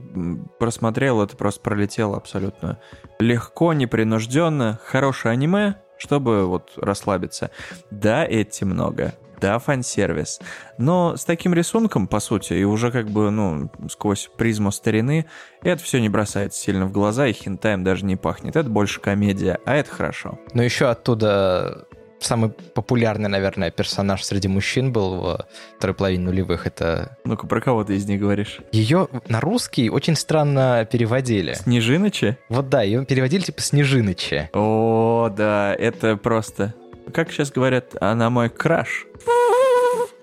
просмотрел, 0.59 1.23
это 1.23 1.35
просто 1.35 1.61
пролетело 1.61 2.17
абсолютно 2.17 2.77
легко, 3.19 3.73
непринужденно, 3.73 4.79
хорошее 4.85 5.33
аниме, 5.33 5.77
чтобы 5.97 6.45
вот 6.45 6.73
расслабиться. 6.77 7.49
Да, 7.89 8.25
эти 8.25 8.63
много. 8.63 9.15
Да, 9.39 9.59
фан-сервис. 9.59 10.39
Но 10.77 11.15
с 11.15 11.25
таким 11.25 11.53
рисунком, 11.53 12.07
по 12.07 12.19
сути, 12.19 12.53
и 12.53 12.63
уже 12.63 12.91
как 12.91 13.09
бы, 13.09 13.29
ну, 13.31 13.69
сквозь 13.89 14.29
призму 14.37 14.71
старины, 14.71 15.25
это 15.61 15.83
все 15.83 15.99
не 15.99 16.09
бросается 16.09 16.59
сильно 16.61 16.85
в 16.85 16.91
глаза, 16.91 17.27
и 17.27 17.33
хентаем 17.33 17.83
даже 17.83 18.05
не 18.05 18.15
пахнет. 18.15 18.55
Это 18.55 18.69
больше 18.69 18.99
комедия, 18.99 19.59
а 19.65 19.75
это 19.75 19.89
хорошо. 19.91 20.39
Но 20.53 20.63
еще 20.63 20.89
оттуда 20.89 21.85
самый 22.19 22.49
популярный, 22.49 23.29
наверное, 23.29 23.71
персонаж 23.71 24.23
среди 24.23 24.47
мужчин 24.47 24.91
был 24.91 25.15
в 25.21 25.45
второй 25.77 25.95
половине 25.95 26.25
нулевых. 26.25 26.67
Это 26.67 27.17
Ну-ка, 27.23 27.47
про 27.47 27.61
кого 27.61 27.83
ты 27.83 27.95
из 27.95 28.05
них 28.07 28.19
говоришь? 28.19 28.59
ее 28.73 29.07
на 29.27 29.39
русский 29.39 29.89
очень 29.89 30.15
странно 30.15 30.85
переводили. 30.91 31.53
Снежинычи? 31.53 32.37
Вот 32.49 32.67
да, 32.69 32.81
ее 32.81 33.05
переводили 33.05 33.41
типа 33.43 33.61
Снежиныча. 33.61 34.49
О, 34.53 35.29
да, 35.35 35.73
это 35.73 36.17
просто... 36.17 36.73
Как 37.13 37.31
сейчас 37.31 37.51
говорят, 37.51 37.95
она 38.01 38.29
мой 38.29 38.49
краш. 38.49 39.05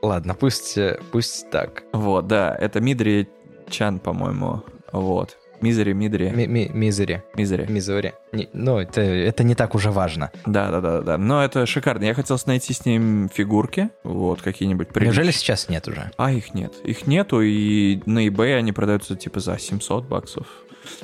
Ладно, 0.03 0.35
пусть, 0.35 0.79
пусть 1.11 1.51
так. 1.51 1.83
Вот, 1.93 2.27
да, 2.27 2.55
это 2.59 2.81
Мидри 2.81 3.29
Чан, 3.69 3.99
по-моему. 3.99 4.63
Вот. 4.93 5.37
Мизери, 5.63 5.95
Мидри, 5.95 6.31
Ми- 6.35 6.47
ми- 6.47 6.71
Мизери. 6.73 7.23
Мизери. 7.35 7.67
Мизори. 7.67 8.13
Не- 8.33 8.49
ну, 8.53 8.79
это, 8.79 9.01
это 9.01 9.43
не 9.43 9.55
так 9.55 9.75
уже 9.75 9.91
важно. 9.91 10.31
Да, 10.45 10.71
да, 10.71 10.81
да, 10.83 11.01
да. 11.01 11.19
Но 11.19 11.43
это 11.43 11.65
шикарно. 11.65 12.05
Я 12.05 12.13
хотел 12.15 12.39
найти 12.47 12.75
с 12.75 12.85
ним 12.85 13.31
фигурки, 13.33 13.89
вот, 14.05 14.43
какие-нибудь 14.43 14.89
приличные. 14.89 15.07
Неужели 15.17 15.31
сейчас 15.33 15.71
нет 15.71 15.89
уже? 15.89 16.11
А 16.19 16.31
их 16.31 16.53
нет. 16.53 16.75
Их 16.85 17.07
нету, 17.07 17.41
и 17.41 18.01
на 18.05 18.27
eBay 18.27 18.55
они 18.57 18.73
продаются 18.73 19.17
типа 19.17 19.41
за 19.41 19.59
700 19.59 20.05
баксов. 20.05 20.47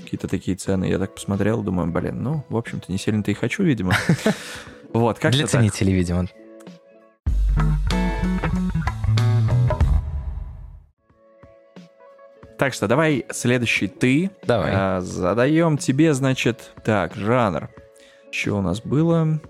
Какие-то 0.04 0.28
такие 0.28 0.56
цены. 0.56 0.84
Я 0.84 0.98
так 0.98 1.14
посмотрел, 1.14 1.62
думаю, 1.62 1.90
блин, 1.90 2.22
ну, 2.22 2.44
в 2.50 2.56
общем-то, 2.56 2.92
не 2.92 2.98
сильно-то 2.98 3.30
и 3.30 3.34
хочу, 3.34 3.62
видимо. 3.64 3.94
Вот, 4.92 5.18
как 5.18 5.32
Для 5.32 5.42
так. 5.42 5.50
ценителей, 5.50 5.94
видимо. 5.94 6.26
Так 12.58 12.74
что 12.74 12.86
давай 12.86 13.24
следующий 13.30 13.88
ты. 13.88 14.30
Давай. 14.46 14.70
А, 14.72 15.00
задаем 15.00 15.78
тебе, 15.78 16.14
значит, 16.14 16.72
так, 16.84 17.14
жанр. 17.16 17.70
Что 18.30 18.58
у 18.58 18.62
нас 18.62 18.80
было? 18.80 19.40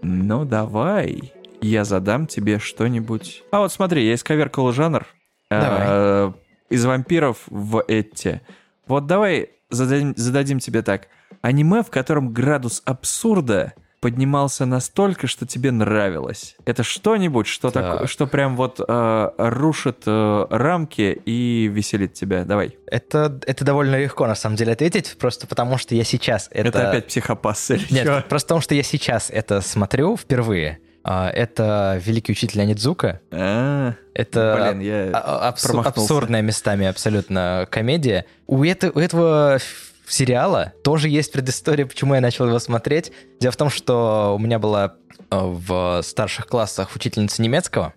Ну, 0.00 0.44
давай. 0.44 1.32
Я 1.60 1.84
задам 1.84 2.26
тебе 2.26 2.58
что-нибудь. 2.58 3.44
А 3.50 3.60
вот 3.60 3.72
смотри, 3.72 4.06
я 4.06 4.14
исковеркал 4.14 4.72
жанр. 4.72 5.06
а, 5.50 6.32
из 6.70 6.84
вампиров 6.86 7.42
в 7.48 7.84
Этте. 7.86 8.40
Вот 8.86 9.06
давай 9.06 9.50
зададим, 9.72 10.14
зададим 10.16 10.58
тебе 10.58 10.82
так. 10.82 11.08
Аниме, 11.40 11.82
в 11.82 11.90
котором 11.90 12.32
градус 12.32 12.82
абсурда 12.84 13.72
поднимался 14.00 14.66
настолько, 14.66 15.28
что 15.28 15.46
тебе 15.46 15.70
нравилось. 15.70 16.56
Это 16.64 16.82
что-нибудь, 16.82 17.46
что, 17.46 17.70
Так. 17.70 18.00
так, 18.00 18.08
что 18.10 18.26
прям 18.26 18.56
вот 18.56 18.80
э, 18.86 19.30
рушит 19.38 20.02
э, 20.06 20.46
рамки 20.50 21.22
и 21.24 21.68
веселит 21.72 22.12
тебя. 22.12 22.44
Давай. 22.44 22.76
Это, 22.88 23.40
это 23.46 23.64
довольно 23.64 23.94
легко, 23.96 24.26
на 24.26 24.34
самом 24.34 24.56
деле, 24.56 24.72
ответить, 24.72 25.16
просто 25.20 25.46
потому 25.46 25.78
что 25.78 25.94
я 25.94 26.02
сейчас 26.02 26.48
это... 26.50 26.68
Это, 26.68 26.90
опять 26.90 27.06
психопас 27.06 27.70
или 27.70 27.86
Нет, 27.90 28.04
чё? 28.04 28.22
просто 28.28 28.46
потому 28.48 28.60
что 28.60 28.74
я 28.74 28.82
сейчас 28.82 29.30
это 29.30 29.60
смотрю 29.60 30.16
впервые. 30.16 30.80
А, 31.04 31.28
Это 31.30 32.00
«Великий 32.04 32.32
учитель 32.32 32.60
Анидзука». 32.60 33.20
А, 33.32 33.94
Это 34.14 34.72
Блин, 34.72 34.80
я 34.80 35.10
а- 35.14 35.48
абсу- 35.50 35.82
абсурдная 36.02 36.42
местами 36.42 36.86
абсолютно 36.86 37.66
комедия. 37.70 38.24
У, 38.46 38.62
это- 38.64 38.90
у 38.94 38.98
этого 39.00 39.58
сериала 40.06 40.72
тоже 40.84 41.08
есть 41.08 41.32
предыстория, 41.32 41.86
почему 41.86 42.14
я 42.14 42.20
начал 42.20 42.46
его 42.46 42.58
смотреть. 42.58 43.12
Дело 43.40 43.52
в 43.52 43.56
том, 43.56 43.70
что 43.70 44.34
у 44.36 44.38
меня 44.38 44.58
была 44.58 44.94
э, 45.30 45.36
в 45.40 46.02
старших 46.02 46.46
классах 46.46 46.94
учительница 46.94 47.40
немецкого. 47.40 47.94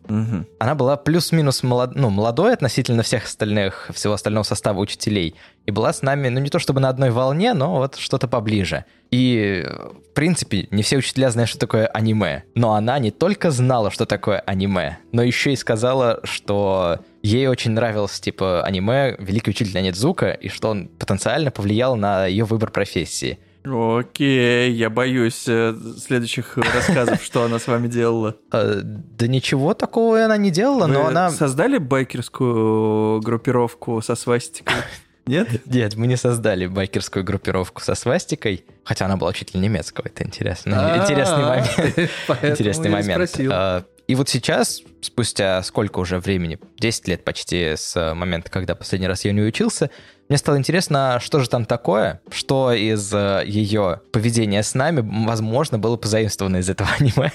Она 0.60 0.74
была 0.76 0.96
плюс-минус 0.96 1.64
молод- 1.64 1.94
ну, 1.96 2.10
молодой 2.10 2.54
относительно 2.54 3.04
всех 3.04 3.26
остальных, 3.26 3.92
всего 3.94 4.14
остального 4.14 4.44
состава 4.44 4.80
учителей. 4.80 5.36
И 5.66 5.72
была 5.72 5.94
с 5.94 6.02
нами, 6.02 6.30
ну 6.30 6.40
не 6.40 6.50
то 6.50 6.60
чтобы 6.60 6.80
на 6.80 6.90
одной 6.90 7.10
волне, 7.10 7.54
но 7.54 7.78
вот 7.78 7.96
что-то 7.96 8.28
поближе. 8.28 8.86
И, 9.12 9.66
в 10.12 10.14
принципе, 10.14 10.68
не 10.72 10.84
все 10.84 10.98
учителя 10.98 11.30
знают, 11.32 11.50
что 11.50 11.60
такое 11.60 11.88
аниме. 11.88 12.44
Но 12.54 12.74
она 12.74 13.00
не 13.00 13.12
только 13.12 13.52
знала, 13.52 13.90
что 13.92 14.06
такое 14.06 14.40
аниме, 14.40 14.98
но 15.12 15.24
еще 15.24 15.54
и 15.54 15.56
сказала, 15.56 16.20
что 16.24 17.00
ей 17.24 17.48
очень 17.48 17.72
нравилось, 17.72 18.20
типа, 18.20 18.64
аниме 18.64 19.16
«Великий 19.20 19.52
учитель 19.52 19.78
Анидзука», 19.78 20.32
и 20.32 20.50
что 20.50 20.70
он 20.70 20.88
потенциально 20.88 21.50
повлиял 21.52 21.96
на 21.96 22.26
ее 22.28 22.46
выбор 22.46 22.72
профессии. 22.72 23.40
Окей, 23.66 24.72
я 24.74 24.92
боюсь 24.92 25.46
э, 25.48 25.74
следующих 25.98 26.56
рассказов, 26.58 27.24
что 27.24 27.44
она 27.44 27.58
с 27.58 27.66
вами 27.66 27.88
делала. 27.88 28.36
Э, 28.52 28.82
Да 28.84 29.26
ничего 29.26 29.74
такого 29.74 30.24
она 30.24 30.38
не 30.38 30.52
делала, 30.52 30.86
но 30.86 31.08
она... 31.08 31.32
создали 31.32 31.80
байкерскую 31.80 33.22
группировку 33.22 34.02
со 34.02 34.16
свастикой? 34.16 34.76
Нет? 35.26 35.66
Нет, 35.66 35.96
мы 35.96 36.08
не 36.08 36.18
создали 36.18 36.68
байкерскую 36.68 37.24
группировку 37.26 37.82
со 37.82 37.96
свастикой, 37.96 38.64
хотя 38.84 39.06
она 39.06 39.18
была 39.18 39.32
учитель 39.32 39.60
немецкого, 39.60 40.08
это 40.08 40.24
интересно. 40.24 40.94
А, 40.94 41.02
Интересный 41.02 41.44
момент. 41.44 41.78
Интересный 42.44 42.90
я 42.90 42.96
момент. 42.96 43.36
А, 43.52 43.84
И 44.08 44.16
вот 44.16 44.30
сейчас, 44.30 44.82
спустя 45.02 45.64
сколько 45.64 46.00
уже 46.00 46.20
времени, 46.20 46.60
10 46.78 47.08
лет 47.08 47.24
почти 47.24 47.76
с 47.76 47.96
э, 47.96 48.14
момента, 48.14 48.52
когда 48.52 48.76
последний 48.76 49.08
раз 49.08 49.26
я 49.26 49.32
не 49.32 49.42
учился, 49.42 49.90
мне 50.30 50.38
стало 50.38 50.58
интересно, 50.58 51.20
что 51.22 51.40
же 51.40 51.50
там 51.50 51.66
такое, 51.66 52.22
что 52.32 52.72
из 52.72 53.12
э, 53.14 53.44
ее 53.46 54.02
поведения 54.12 54.62
с 54.62 54.74
нами, 54.76 55.04
возможно, 55.26 55.80
было 55.80 55.98
позаимствовано 55.98 56.58
из 56.58 56.70
этого 56.70 56.90
аниме. 57.00 57.32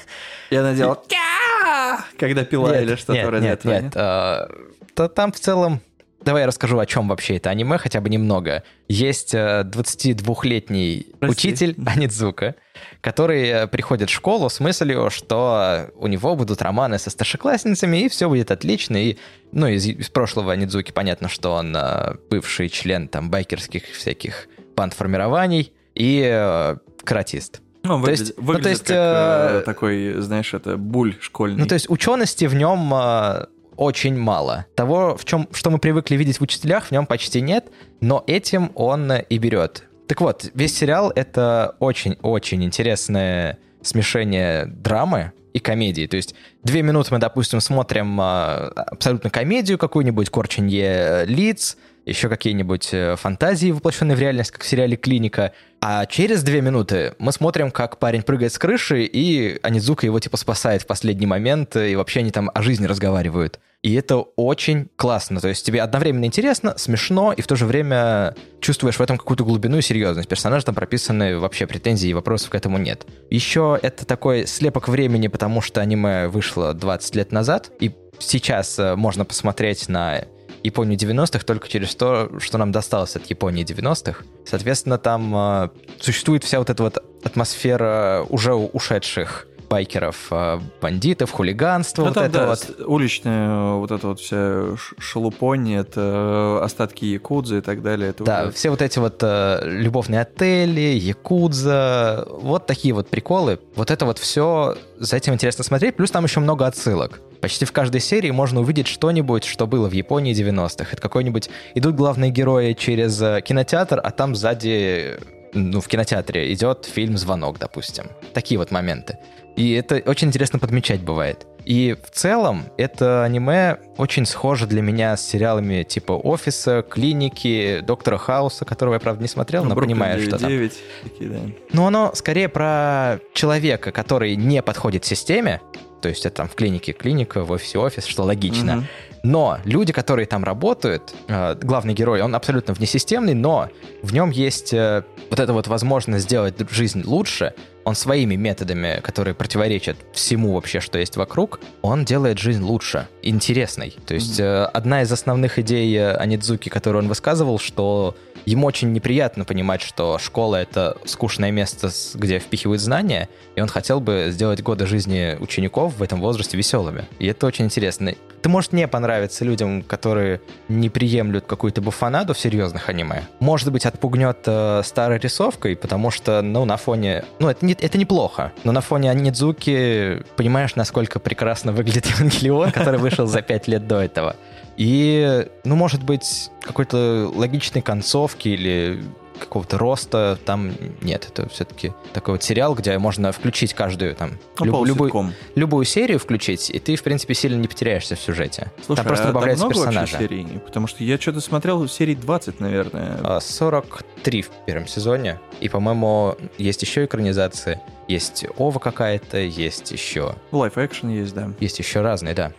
Делала 0.51 1.03
«Тя!» 1.09 2.05
когда 2.19 2.45
пила 2.45 2.73
Нет, 2.73 2.83
или 2.83 2.95
что-то 2.97 3.13
нет, 3.15 3.27
вроде 3.27 3.45
нет, 3.45 3.59
этого. 3.61 3.73
нет. 3.73 3.93
а, 3.97 4.49
то 4.95 5.09
там 5.09 5.33
в 5.33 5.41
целом... 5.41 5.81
Давай 6.23 6.43
я 6.43 6.47
расскажу, 6.47 6.79
о 6.79 6.85
чем 6.87 7.09
вообще 7.09 7.37
это 7.37 7.49
аниме, 7.51 7.79
хотя 7.79 8.01
бы 8.01 8.11
немного. 8.11 8.63
Есть 8.89 9.33
э, 9.35 9.63
22-летний 9.65 11.07
Прости. 11.19 11.49
учитель 11.49 11.77
Анидзука, 11.87 12.57
который 13.01 13.49
э, 13.49 13.67
приходит 13.67 14.11
в 14.11 14.13
школу 14.13 14.51
с 14.51 14.61
мыслью, 14.61 15.09
что 15.11 15.91
у 15.97 16.07
него 16.09 16.37
будут 16.37 16.61
романы 16.63 16.99
со 16.99 17.09
старшеклассницами, 17.11 18.05
и 18.05 18.09
все 18.09 18.29
будет 18.29 18.51
отлично. 18.51 18.97
И, 19.03 19.17
ну, 19.53 19.67
из, 19.69 19.87
из 19.87 20.11
прошлого 20.11 20.53
Анидзуки 20.53 20.93
понятно, 20.93 21.29
что 21.29 21.53
он 21.53 21.75
э, 21.75 22.17
бывший 22.29 22.69
член 22.69 23.09
там 23.09 23.31
байкерских 23.31 23.85
всяких 23.87 24.49
банд-формирований 24.77 25.73
и 25.95 26.23
э, 26.31 26.77
каратист. 27.05 27.61
Ну, 27.83 27.95
он 27.95 28.03
То 28.03 28.11
выглядит, 28.11 28.27
есть- 28.27 28.39
ну, 28.39 28.45
выглядит 28.45 28.65
то 28.65 28.71
есть, 28.71 28.85
как 28.87 28.97
э, 28.97 29.59
э, 29.59 29.63
такой, 29.65 30.13
знаешь, 30.21 30.53
это 30.53 30.77
буль 30.77 31.17
школьный. 31.21 31.61
Ну, 31.61 31.67
то 31.67 31.75
есть 31.75 31.89
учености 31.89 32.45
в 32.45 32.55
нем 32.55 32.93
э, 32.95 33.47
очень 33.81 34.15
мало. 34.15 34.67
Того, 34.77 35.17
в 35.17 35.25
чем, 35.25 35.49
что 35.53 35.71
мы 35.71 35.79
привыкли 35.79 36.15
видеть 36.17 36.39
в 36.39 36.43
учителях, 36.43 36.87
в 36.87 36.91
нем 36.91 37.07
почти 37.07 37.41
нет, 37.41 37.69
но 38.03 38.23
этим 38.27 38.73
он 38.75 39.11
и 39.11 39.39
берет. 39.39 39.85
Так 40.07 40.21
вот, 40.21 40.51
весь 40.53 40.77
сериал— 40.77 41.11
это 41.17 41.77
очень-очень 41.79 42.63
интересное 42.63 43.59
смешение 43.81 44.67
драмы 44.67 45.33
и 45.55 45.61
комедии. 45.61 46.07
То 46.07 46.19
есть 46.19 46.35
две 46.63 46.83
минуты 46.83 47.09
мы, 47.15 47.19
допустим, 47.21 47.61
смотрим 47.61 48.21
э, 48.21 48.25
абсолютно 48.25 49.31
комедию 49.31 49.79
какую-нибудь, 49.79 50.29
корченье 50.29 51.25
лиц, 51.25 51.79
еще 52.05 52.29
какие-нибудь 52.29 52.91
э, 52.93 53.17
фантазии, 53.17 53.71
воплощенные 53.71 54.15
в 54.15 54.21
реальность, 54.21 54.51
как 54.51 54.63
в 54.63 54.69
сериале 54.69 54.97
«Клиника». 54.97 55.53
А 55.81 56.05
через 56.05 56.43
две 56.43 56.61
минуты 56.61 57.15
мы 57.19 57.33
смотрим, 57.33 57.71
как 57.71 57.99
парень 57.99 58.23
прыгает 58.23 58.53
с 58.53 58.59
крыши, 58.59 59.05
и 59.05 59.59
Анидзука 59.63 60.05
его 60.05 60.21
типа 60.21 60.37
спасает 60.37 60.83
в 60.83 60.87
последний 60.87 61.27
момент, 61.27 61.77
и 61.77 61.97
вообще 61.97 62.21
они 62.21 62.31
там 62.31 62.51
о 62.53 62.61
жизни 62.61 62.85
разговаривают. 62.85 63.59
И 63.83 63.95
это 63.95 64.17
очень 64.17 64.91
классно. 64.97 65.41
То 65.41 65.49
есть 65.49 65.65
тебе 65.65 65.81
одновременно 65.83 66.27
интересно, 66.27 66.75
смешно, 66.77 67.33
и 67.33 67.41
в 67.41 67.47
то 67.47 67.57
же 67.57 67.65
время 67.65 68.35
чувствуешь 68.61 68.99
в 68.99 69.01
этом 69.01 69.17
какую-то 69.17 69.45
глубину 69.45 69.79
и 69.79 69.83
серьезность. 69.83 70.29
Персонажи 70.29 70.67
там 70.67 70.75
прописаны, 70.75 71.39
вообще 71.39 71.67
претензий 71.67 72.11
и 72.11 72.15
вопросов 72.15 72.51
к 72.51 72.55
этому 72.55 72.77
нет. 72.77 73.07
Еще 73.31 73.79
это 73.81 74.05
такой 74.05 74.47
слепок 74.47 74.89
времени, 74.89 75.29
потому 75.29 75.63
что 75.63 75.81
аниме 75.81 76.29
вышло 76.29 76.75
20 76.75 77.17
лет 77.17 77.33
назад, 77.33 77.71
и 77.81 77.93
сейчас 78.19 78.79
э, 78.79 78.97
можно 78.97 79.25
посмотреть 79.25 79.89
на 79.89 80.25
Японию 80.63 80.99
90-х 80.99 81.45
только 81.45 81.69
через 81.69 81.95
то, 81.95 82.31
что 82.39 82.59
нам 82.59 82.73
досталось 82.73 83.17
от 83.17 83.27
Японии 83.27 83.65
90-х. 83.65 84.25
Соответственно, 84.45 84.99
там 84.99 85.35
э, 85.35 85.69
существует 85.99 86.45
вся 86.45 86.59
вот 86.59 86.69
эта 86.69 86.83
вот 86.83 87.03
атмосфера 87.25 88.27
уже 88.29 88.55
ушедших 88.55 89.47
байкеров, 89.71 90.27
э, 90.33 90.59
бандитов, 90.83 91.31
хулиганства, 91.31 92.03
Ну, 92.03 92.09
вот 92.09 92.15
там, 92.15 92.25
это 92.25 92.39
да, 92.41 92.47
вот. 92.49 92.77
уличная 92.87 93.75
вот 93.75 93.93
эта 93.93 94.09
вот 94.09 94.19
вся 94.19 94.77
шелупонь, 94.99 95.73
это 95.75 96.59
э, 96.61 96.65
остатки 96.65 97.05
якудзы 97.05 97.59
и 97.59 97.61
так 97.61 97.81
далее. 97.81 98.11
Это 98.11 98.25
Да, 98.25 98.43
уже- 98.43 98.53
все 98.53 98.71
вот 98.71 98.83
эти 98.83 98.99
вот 98.99 99.23
э, 99.23 99.61
любовные 99.65 100.23
отели, 100.23 100.81
якудза, 100.81 102.27
вот 102.29 102.67
такие 102.67 102.93
вот 102.93 103.09
приколы. 103.09 103.61
Вот 103.77 103.91
это 103.93 104.05
вот 104.07 104.19
все, 104.19 104.77
за 104.99 105.17
этим 105.17 105.35
интересно 105.35 105.63
смотреть. 105.63 105.95
Плюс 105.97 106.11
там 106.11 106.25
еще 106.25 106.41
много 106.41 106.67
отсылок. 106.67 107.21
Почти 107.41 107.65
в 107.65 107.73
каждой 107.73 108.01
серии 108.01 108.31
можно 108.33 108.61
увидеть 108.61 108.89
что-нибудь, 108.89 109.45
что 109.45 109.67
было 109.69 109.89
в 109.89 109.93
Японии 109.93 110.35
90-х. 110.35 110.89
Это 110.93 111.01
какой-нибудь... 111.01 111.49
Идут 111.77 111.95
главные 111.95 112.31
герои 112.33 112.73
через 112.75 113.23
э, 113.23 113.41
кинотеатр, 113.41 114.01
а 114.03 114.11
там 114.11 114.35
сзади 114.35 115.17
ну, 115.53 115.81
в 115.81 115.89
кинотеатре 115.89 116.53
идет 116.53 116.85
фильм 116.85 117.17
«Звонок», 117.17 117.59
допустим. 117.59 118.07
Такие 118.33 118.59
вот 118.59 118.71
моменты. 118.71 119.19
И 119.57 119.73
это 119.73 119.97
очень 120.07 120.29
интересно 120.29 120.59
подмечать 120.59 121.01
бывает. 121.01 121.47
И 121.65 121.97
в 122.03 122.11
целом 122.11 122.65
это 122.79 123.25
аниме 123.25 123.79
очень 123.99 124.25
схоже 124.25 124.67
для 124.67 124.81
меня 124.81 125.17
с 125.17 125.27
сериалами 125.27 125.83
типа 125.83 126.13
«Офиса», 126.13 126.83
«Клиники», 126.83 127.81
«Доктора 127.83 128.17
Хауса», 128.17 128.65
которого 128.65 128.95
я, 128.95 129.01
правда, 129.01 129.23
не 129.23 129.29
смотрел, 129.29 129.65
но 129.65 129.75
Бруклин 129.75 129.99
понимаю, 129.99 130.23
что 130.23 130.39
там. 130.39 130.49
9, 130.49 130.73
такие, 131.03 131.31
да. 131.31 131.41
Но 131.73 131.87
оно 131.87 132.13
скорее 132.15 132.49
про 132.49 133.19
человека, 133.35 133.93
который 133.93 134.37
не 134.37 134.63
подходит 134.63 135.05
системе, 135.05 135.61
то 136.01 136.09
есть 136.09 136.25
это 136.25 136.37
там 136.37 136.49
в 136.49 136.55
клинике 136.55 136.93
клиника, 136.93 137.45
в 137.45 137.51
офисе 137.51 137.79
офис, 137.79 138.07
что 138.07 138.23
логично. 138.23 138.77
Мгм. 138.77 138.87
Но 139.23 139.59
люди, 139.65 139.93
которые 139.93 140.27
там 140.27 140.45
работают, 140.45 141.15
э, 141.29 141.55
главный 141.61 141.95
герой, 141.95 142.23
он 142.23 142.35
абсолютно 142.35 142.75
внесистемный, 142.75 143.35
но 143.35 143.69
в 144.03 144.13
нем 144.13 144.31
есть 144.31 144.73
э, 144.73 145.05
вот 145.29 145.41
эта 145.41 145.53
вот 145.53 145.67
возможность 145.67 146.25
сделать 146.25 146.55
жизнь 146.71 147.03
лучше. 147.05 147.55
Он 147.85 147.95
своими 147.95 148.35
методами, 148.35 149.01
которые 149.03 149.35
противоречат 149.35 149.97
всему 150.13 150.55
вообще, 150.55 150.81
что 150.81 150.99
есть 150.99 151.17
вокруг, 151.17 151.61
он 151.83 152.05
делает 152.05 152.39
жизнь 152.39 152.63
лучше, 152.63 153.09
интересной. 153.23 153.95
То 154.07 154.15
есть 154.15 154.39
э, 154.39 154.65
одна 154.65 155.03
из 155.03 155.13
основных 155.13 155.59
идей 155.59 156.15
Анидзуки, 156.15 156.69
которую 156.69 157.03
он 157.03 157.09
высказывал, 157.09 157.59
что 157.59 158.17
ему 158.47 158.67
очень 158.67 158.93
неприятно 158.93 159.45
понимать, 159.45 159.83
что 159.83 160.19
школа— 160.19 160.57
это 160.57 160.97
скучное 161.05 161.51
место, 161.51 161.91
где 162.15 162.39
впихивают 162.39 162.81
знания, 162.81 163.29
и 163.55 163.61
он 163.61 163.69
хотел 163.69 164.01
бы 164.01 164.29
сделать 164.31 164.63
годы 164.63 164.87
жизни 164.87 165.37
учеников 165.41 165.99
в 165.99 166.03
этом 166.03 166.21
возрасте 166.21 166.57
веселыми. 166.57 167.07
И 167.19 167.27
это 167.27 167.47
очень 167.47 167.67
интересно. 167.67 168.15
Ты 168.43 168.49
может 168.49 168.73
не 168.73 168.89
понравиться 168.89 169.45
людям, 169.45 169.83
которые 169.83 170.41
не 170.69 170.89
приемлют 170.89 171.45
какую-то 171.47 171.83
буфанаду 171.83 172.35
в 172.35 172.39
серьезных 172.39 172.89
аниме. 172.89 173.23
Может 173.39 173.71
быть, 173.73 173.87
отпугнет 173.87 174.39
э, 174.47 174.83
старой 174.85 175.19
рисовкой, 175.19 175.77
потому 175.77 176.11
что, 176.11 176.41
ну, 176.43 176.65
на 176.65 176.77
фоне... 176.77 177.25
Ну, 177.39 177.49
это, 177.49 177.65
не, 177.65 177.75
это 177.75 177.99
неплохо, 177.99 178.53
но 178.65 178.73
на 178.73 178.81
фоне 178.81 179.11
Анидзуки 179.11 180.23
понимаешь, 180.37 180.75
насколько 180.75 181.19
прекрасно 181.19 181.73
выглядит 181.73 182.07
Евангелион, 182.19 182.73
который 182.73 182.99
вышел 182.99 183.27
за 183.27 183.43
пять 183.43 183.69
лет 183.69 183.87
до 183.87 184.01
этого. 184.01 184.37
И, 184.77 185.47
ну, 185.65 185.77
может 185.77 186.03
быть, 186.03 186.51
какой-то 186.63 187.31
логичной 187.35 187.83
концовки 187.83 188.49
или 188.49 189.03
какого-то 189.41 189.79
роста 189.79 190.39
там 190.45 190.73
нет. 191.03 191.27
Это 191.29 191.49
все-таки 191.49 191.93
такой 192.13 192.35
вот 192.35 192.43
сериал, 192.43 192.75
где 192.75 192.97
можно 192.99 193.33
включить 193.33 193.75
каждую 193.75 194.15
там 194.15 194.39
Ну, 194.59 194.67
люб- 194.85 194.87
любую, 194.87 195.33
любую 195.55 195.85
серию 195.85 196.19
включить, 196.19 196.71
и 196.71 196.79
ты, 196.79 196.95
в 196.97 197.03
принципе, 197.03 197.35
сильно 197.35 197.61
не 197.61 197.67
потеряешься 197.69 198.15
в 198.17 198.21
сюжете. 198.21 198.71
Слушай, 198.87 198.99
там 198.99 199.07
просто 199.07 199.25
а 199.25 199.29
добавляются 199.29 199.67
много 199.67 199.79
вообще 199.79 200.01
персонажи. 200.01 200.19
серий? 200.29 200.47
Потому 200.65 200.87
что 200.87 201.03
я 201.05 201.19
что-то 201.19 201.41
смотрел 201.41 201.89
серий 201.89 202.15
20, 202.15 202.61
наверное. 202.61 203.17
А, 203.23 203.41
43 203.41 204.43
в 204.43 204.51
первом 204.67 204.87
сезоне. 204.87 205.41
И, 205.61 205.69
по-моему, 205.69 206.37
есть 206.59 206.83
еще 206.83 207.05
экранизации. 207.05 207.81
Есть 208.09 208.45
Ова 208.59 208.79
какая-то, 208.79 209.39
есть 209.39 209.91
еще... 209.93 210.35
Live 210.53 210.75
action 210.75 211.13
есть, 211.13 211.35
да. 211.35 211.51
Есть 211.61 211.79
еще 211.79 212.01
разные, 212.01 212.35
да. 212.35 212.53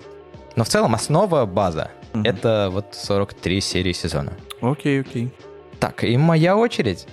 Но 0.56 0.64
в 0.64 0.68
целом 0.70 0.96
основа, 0.96 1.46
база, 1.46 1.92
Мгм. 2.14 2.24
это 2.26 2.70
вот 2.72 2.88
43 2.94 3.62
серии 3.62 3.94
сезона. 3.94 4.34
Окей, 4.62 5.00
окей. 5.02 5.32
Так, 5.82 6.06
и 6.06 6.16
моя 6.16 6.56
очередь. 6.56 7.08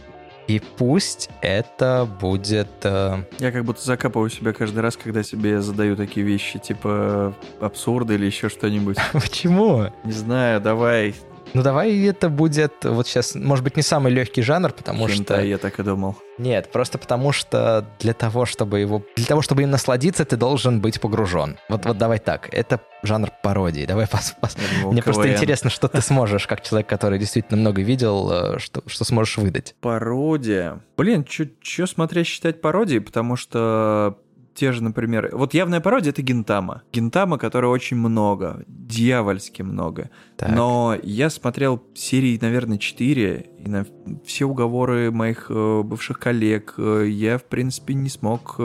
И 0.46 0.60
пусть 0.60 1.28
это 1.42 2.08
будет... 2.20 2.68
э, 2.84 3.18
Я 3.38 3.52
как 3.52 3.64
будто 3.64 3.82
закапываю 3.84 4.30
себя 4.30 4.52
каждый 4.54 4.78
раз, 4.78 4.96
когда 4.96 5.22
себе 5.22 5.60
задаю 5.60 5.94
такие 5.96 6.24
вещи, 6.24 6.58
типа 6.58 7.34
абсурда 7.60 8.14
или 8.14 8.24
еще 8.26 8.48
что-нибудь. 8.48 8.96
Почему? 9.12 9.88
Не 10.04 10.12
знаю, 10.12 10.60
давай. 10.60 11.14
Ну 11.54 11.62
давай 11.62 11.98
это 12.06 12.28
будет 12.28 12.72
вот 12.84 13.06
сейчас, 13.06 13.34
может 13.34 13.64
быть, 13.64 13.76
не 13.76 13.82
самый 13.82 14.12
легкий 14.12 14.42
жанр, 14.42 14.72
потому 14.72 15.06
Хентай, 15.08 15.38
что... 15.38 15.46
я 15.46 15.58
так 15.58 15.78
и 15.78 15.82
думал. 15.82 16.16
Нет, 16.38 16.70
просто 16.70 16.98
потому 16.98 17.32
что 17.32 17.84
для 17.98 18.12
того, 18.12 18.46
чтобы 18.46 18.78
его... 18.78 19.02
Для 19.16 19.26
того, 19.26 19.42
чтобы 19.42 19.62
им 19.62 19.70
насладиться, 19.70 20.24
ты 20.24 20.36
должен 20.36 20.80
быть 20.80 21.00
погружен. 21.00 21.58
Вот, 21.68 21.84
вот 21.84 21.98
давай 21.98 22.18
так. 22.18 22.48
Это 22.52 22.80
жанр 23.02 23.30
пародии. 23.42 23.86
Давай 23.86 24.04
пос- 24.06 24.34
пос- 24.40 24.56
думал, 24.78 24.92
Мне 24.92 25.02
просто 25.02 25.24
КВН. 25.24 25.34
интересно, 25.36 25.70
что 25.70 25.88
ты 25.88 26.00
сможешь, 26.00 26.46
как 26.46 26.62
человек, 26.62 26.88
который 26.88 27.18
действительно 27.18 27.58
много 27.60 27.82
видел, 27.82 28.30
э, 28.30 28.58
что, 28.58 28.82
что 28.86 29.04
сможешь 29.04 29.36
выдать. 29.38 29.74
Пародия. 29.80 30.80
Блин, 30.96 31.26
что 31.28 31.86
смотря 31.86 32.22
считать 32.24 32.60
пародией, 32.60 33.00
потому 33.00 33.34
что 33.36 34.18
те 34.58 34.72
же, 34.72 34.82
например... 34.82 35.30
Вот 35.32 35.54
явная 35.54 35.80
пародия— 35.80 36.10
это 36.12 36.20
Гентама. 36.20 36.82
Гентама, 36.92 37.38
которой 37.38 37.66
очень 37.66 37.96
много, 37.96 38.64
дьявольски 38.66 39.62
много. 39.62 40.10
Так. 40.36 40.50
Но 40.50 40.96
я 41.02 41.30
смотрел 41.30 41.80
серии, 41.94 42.36
наверное, 42.40 42.78
4, 42.78 43.50
и 43.56 43.68
на 43.68 43.86
все 44.26 44.46
уговоры 44.46 45.12
моих 45.12 45.46
э, 45.48 45.82
бывших 45.84 46.18
коллег 46.18 46.74
э, 46.76 47.06
я, 47.08 47.38
в 47.38 47.44
принципе, 47.44 47.94
не 47.94 48.08
смог 48.08 48.56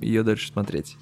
ее 0.00 0.24
дальше 0.24 0.48
смотреть. 0.48 0.96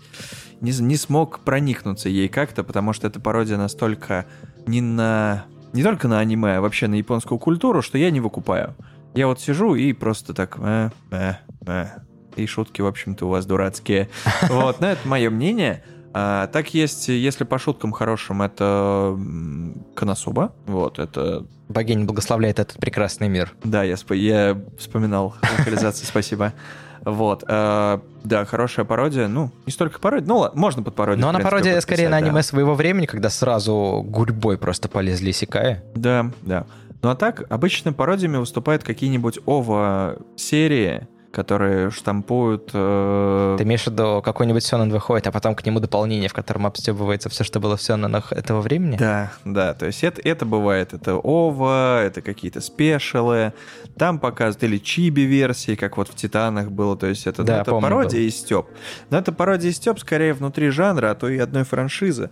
Не, 0.61 0.73
не 0.73 0.97
смог 0.97 1.41
проникнуться 1.41 2.11
ей 2.11 2.29
как-то, 2.29 2.65
потому 2.65 2.93
что 2.93 3.07
эта 3.07 3.21
пародия 3.21 3.57
настолько 3.57 4.27
не 4.67 4.83
на... 4.83 5.47
Не 5.73 5.83
только 5.83 6.07
на 6.07 6.21
аниме, 6.21 6.59
а 6.59 6.61
вообще 6.61 6.87
на 6.87 6.97
японскую 6.97 7.39
культуру, 7.39 7.81
что 7.81 7.97
я 7.97 8.11
не 8.11 8.21
выкупаю. 8.21 8.75
Я 9.15 9.27
вот 9.27 9.41
сижу 9.41 9.75
и 9.75 9.95
просто 9.95 10.35
так... 10.35 10.59
э, 10.59 10.91
э, 11.11 11.35
э. 11.67 11.87
И 12.37 12.47
шутки, 12.47 12.81
в 12.81 12.87
общем-то, 12.87 13.27
у 13.27 13.29
вас 13.31 13.47
дурацкие. 13.47 14.09
Вот, 14.49 14.81
но 14.81 14.89
это 14.89 15.07
мое 15.07 15.31
мнение. 15.31 15.83
А, 16.17 16.47
так 16.47 16.73
есть, 16.75 17.09
если 17.09 17.45
по 17.45 17.59
шуткам 17.59 17.91
хорошим, 17.93 18.43
это 18.43 19.19
Коносуба. 19.95 20.53
Вот, 20.67 20.99
это... 20.99 21.45
Богиня 21.69 22.05
благословляет 22.05 22.59
этот 22.59 22.79
прекрасный 22.79 23.29
мир. 23.29 23.53
Да, 23.65 23.83
я, 23.83 23.95
спо- 23.95 24.15
я 24.15 24.61
вспоминал 24.79 25.35
локализацию, 25.59 26.07
спасибо. 26.07 26.53
Вот, 27.05 27.43
а, 27.49 28.01
да, 28.23 28.45
хорошая 28.45 28.85
пародия. 28.85 29.29
Ну, 29.29 29.51
не 29.67 29.73
столько 29.73 29.99
пародия, 29.99 30.29
ну 30.29 30.39
ладно, 30.39 30.61
можно 30.61 30.83
под 30.83 30.95
пародию. 30.95 31.21
Но 31.21 31.31
она 31.31 31.39
принципе, 31.39 31.51
пародия 31.51 31.81
скорее 31.81 32.09
на 32.09 32.21
да. 32.21 32.27
аниме 32.27 32.43
своего 32.43 32.75
времени, 32.75 33.07
когда 33.07 33.29
сразу 33.29 34.03
гурьбой 34.07 34.57
просто 34.57 34.89
полезли 34.89 35.33
Сикая. 35.33 35.83
Да, 35.95 36.31
да. 36.43 36.67
Ну 37.03 37.11
а 37.11 37.17
так, 37.17 37.45
обычно 37.51 37.93
пародиями 37.93 38.39
выступают 38.39 38.85
какие-нибудь 38.85 39.41
ова-серии, 39.45 41.09
которые 41.35 41.91
штампуют... 41.91 42.71
э, 42.73 43.57
Ты 43.59 43.65
имеешь 43.65 43.83
в 43.83 43.89
виду, 43.89 44.23
какой-нибудь 44.25 44.65
Сёнэн 44.65 44.91
выходит, 44.91 45.27
а 45.27 45.33
потом 45.33 45.55
к 45.55 45.67
нему 45.67 45.81
дополнение, 45.81 46.29
в 46.29 46.33
котором 46.33 46.67
обстебывается 46.67 47.29
все, 47.29 47.45
что 47.45 47.61
было 47.61 47.77
в 47.77 47.83
Сёнэнах 47.83 48.33
этого 48.33 48.61
времени? 48.61 48.97
Да, 48.97 49.33
да, 49.45 49.75
то 49.75 49.87
есть 49.87 50.05
это, 50.05 50.21
это 50.23 50.47
бывает, 50.47 50.95
это 50.95 51.17
ова, 51.17 52.03
это 52.03 52.23
какие-то 52.23 52.61
спешилы, 52.61 53.53
там 53.99 54.19
показывают, 54.19 54.63
или 54.63 54.79
чиби-версии, 54.79 55.75
как 55.75 55.97
вот 55.97 56.09
в 56.09 56.15
«Титанах» 56.15 56.71
было, 56.71 56.97
то 56.97 57.07
есть 57.09 57.27
это, 57.27 57.43
ну, 57.43 57.47
Да, 57.49 57.61
это 57.63 57.71
помню, 57.73 57.83
пародия 57.89 58.21
был. 58.21 58.27
и 58.27 58.31
стёб. 58.31 58.69
Но 59.11 59.19
это 59.19 59.33
пародия 59.33 59.71
и 59.71 59.75
стёб 59.75 59.99
скорее 59.99 60.33
внутри 60.35 60.71
жанра, 60.71 61.11
а 61.11 61.15
то 61.15 61.29
и 61.29 61.39
одной 61.39 61.65
франшизы. 61.65 62.31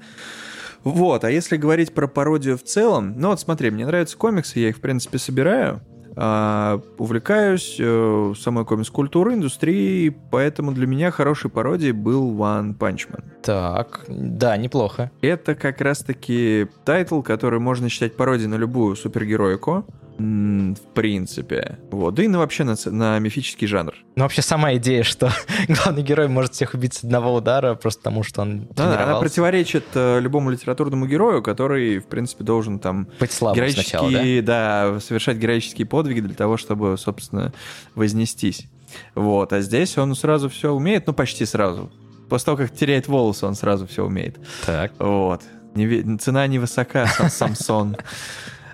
Вот, 0.84 1.24
а 1.24 1.30
если 1.30 1.56
говорить 1.56 1.94
про 1.94 2.08
пародию 2.08 2.58
в 2.58 2.62
целом, 2.64 3.14
ну 3.16 3.28
вот 3.28 3.40
смотри, 3.40 3.70
мне 3.70 3.86
нравятся 3.86 4.16
комиксы, 4.16 4.58
я 4.58 4.68
их, 4.70 4.78
в 4.78 4.80
принципе, 4.80 5.18
собираю, 5.18 5.80
увлекаюсь 6.14 7.76
э, 7.78 8.34
самой 8.38 8.64
комикс-культурой, 8.64 9.34
индустрией, 9.34 10.10
поэтому 10.30 10.72
для 10.72 10.86
меня 10.86 11.10
хорошей 11.10 11.50
пародией 11.50 11.92
был 11.92 12.34
One 12.34 12.76
Punch 12.76 13.08
Man. 13.10 13.24
Так, 13.42 14.04
да, 14.08 14.56
неплохо. 14.56 15.10
Это 15.22 15.54
как 15.54 15.80
раз-таки 15.80 16.68
тайтл, 16.84 17.22
который 17.22 17.60
можно 17.60 17.88
считать 17.88 18.16
пародией 18.16 18.48
на 18.48 18.56
любую 18.56 18.94
супергероику. 18.96 19.86
В 20.18 20.94
принципе. 20.94 21.78
Вот. 21.90 22.14
Да 22.14 22.22
и 22.22 22.28
на 22.28 22.38
вообще 22.38 22.64
на, 22.64 22.74
на 22.86 23.18
мифический 23.18 23.66
жанр. 23.66 23.94
Ну, 24.16 24.22
вообще 24.24 24.42
сама 24.42 24.74
идея, 24.74 25.02
что 25.02 25.30
главный 25.68 26.02
герой 26.02 26.28
может 26.28 26.52
всех 26.54 26.74
убить 26.74 26.94
с 26.94 27.04
одного 27.04 27.34
удара, 27.34 27.74
просто 27.74 28.00
потому 28.02 28.22
что 28.22 28.42
он 28.42 28.68
Она, 28.76 29.02
она 29.04 29.18
противоречит 29.20 29.84
э, 29.94 30.20
любому 30.20 30.50
литературному 30.50 31.06
герою, 31.06 31.42
который, 31.42 31.98
в 31.98 32.06
принципе, 32.06 32.44
должен 32.44 32.78
там 32.78 33.08
Быть 33.18 33.32
слабым 33.32 33.68
сначала, 33.70 34.04
да? 34.10 34.10
героические, 34.10 34.42
да? 34.42 35.00
совершать 35.00 35.36
героические 35.38 35.86
подвиги 35.86 36.20
для 36.20 36.34
того, 36.34 36.56
чтобы, 36.56 36.96
собственно, 36.98 37.52
вознестись. 37.94 38.66
Вот. 39.14 39.52
А 39.52 39.60
здесь 39.60 39.96
он 39.98 40.14
сразу 40.14 40.48
все 40.48 40.72
умеет, 40.72 41.06
ну, 41.06 41.12
почти 41.14 41.46
сразу. 41.46 41.90
После 42.28 42.46
того, 42.46 42.56
как 42.58 42.70
теряет 42.74 43.08
волосы, 43.08 43.46
он 43.46 43.54
сразу 43.54 43.86
все 43.86 44.04
умеет. 44.04 44.38
Так. 44.66 44.92
Вот. 44.98 45.42
Неве- 45.74 46.18
Цена 46.18 46.46
невысока, 46.46 47.06
Сам- 47.06 47.30
Самсон. 47.30 47.96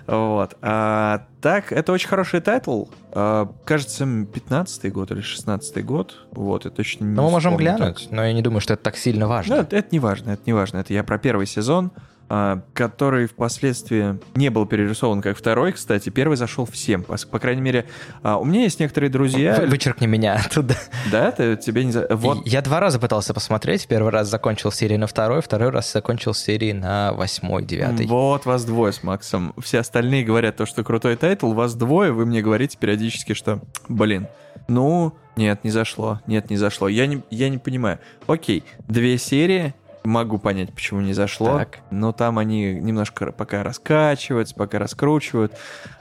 Вот. 0.09 0.57
А, 0.61 1.27
так, 1.39 1.71
это 1.71 1.91
очень 1.91 2.07
хороший 2.07 2.41
тайтл. 2.41 2.85
А, 3.11 3.51
кажется, 3.65 4.05
15-й 4.05 4.89
год 4.89 5.11
или 5.11 5.21
16-й 5.21 5.83
год. 5.83 6.15
Вот, 6.31 6.65
я 6.65 6.71
точно 6.71 7.05
не 7.05 7.11
Ну, 7.11 7.23
мы 7.23 7.31
можем 7.31 7.57
глянуть, 7.57 8.07
но 8.09 8.25
я 8.25 8.33
не 8.33 8.41
думаю, 8.41 8.61
что 8.61 8.73
это 8.73 8.83
так 8.83 8.97
сильно 8.97 9.21
так. 9.21 9.29
Ну, 9.29 9.33
важно. 9.35 9.53
это, 9.55 9.77
это 9.77 9.87
не 9.91 9.99
важно, 9.99 10.31
это 10.31 10.41
не 10.45 10.53
важно. 10.53 10.77
Это 10.79 10.93
я 10.93 11.03
про 11.03 11.19
первый 11.19 11.45
сезон. 11.45 11.91
А, 12.29 12.61
который 12.73 13.27
впоследствии 13.27 14.19
не 14.35 14.49
был 14.49 14.65
перерисован 14.65 15.21
как 15.21 15.37
второй, 15.37 15.71
кстати. 15.73 16.09
Первый 16.09 16.37
зашел 16.37 16.65
всем. 16.65 17.03
По, 17.03 17.17
по 17.17 17.39
крайней 17.39 17.61
мере, 17.61 17.85
а, 18.21 18.37
у 18.37 18.45
меня 18.45 18.61
есть 18.61 18.79
некоторые 18.79 19.09
друзья... 19.09 19.57
Вы- 19.59 19.67
Вычеркни 19.67 20.05
меня 20.07 20.35
оттуда. 20.45 20.75
Да, 21.11 21.31
ты, 21.31 21.55
тебе 21.57 21.83
не... 21.83 21.91
Вот, 22.15 22.45
Я 22.45 22.61
два 22.61 22.79
раза 22.79 22.99
пытался 22.99 23.33
посмотреть. 23.33 23.87
Первый 23.87 24.11
раз 24.11 24.29
закончил 24.29 24.71
серии 24.71 24.97
на 24.97 25.07
второй, 25.07 25.41
второй 25.41 25.69
раз 25.69 25.91
закончил 25.91 26.33
серии 26.33 26.71
на 26.71 27.13
восьмой, 27.13 27.63
девятый. 27.63 28.05
Вот 28.07 28.45
вас 28.45 28.63
двое 28.65 28.93
с 28.93 29.03
Максом. 29.03 29.53
Все 29.59 29.79
остальные 29.79 30.23
говорят 30.23 30.57
то, 30.57 30.65
что 30.65 30.83
крутой 30.83 31.15
тайтл, 31.15 31.53
вас 31.53 31.75
двое, 31.75 32.11
вы 32.11 32.25
мне 32.25 32.41
говорите 32.41 32.77
периодически, 32.77 33.33
что, 33.33 33.61
блин, 33.87 34.27
ну, 34.67 35.15
нет, 35.35 35.63
не 35.63 35.71
зашло, 35.71 36.19
нет, 36.27 36.49
не 36.49 36.57
зашло. 36.57 36.87
Я 36.87 37.07
не, 37.07 37.23
я 37.29 37.49
не 37.49 37.57
понимаю. 37.57 37.99
Окей, 38.27 38.63
две 38.87 39.17
серии, 39.17 39.73
могу 40.03 40.37
понять, 40.37 40.73
почему 40.73 41.01
не 41.01 41.13
зашло, 41.13 41.59
Так. 41.59 41.79
но 41.91 42.11
там 42.11 42.37
они 42.39 42.73
немножко 42.73 43.31
пока 43.31 43.63
раскачиваются, 43.63 44.55
пока 44.55 44.79
раскручивают, 44.79 45.53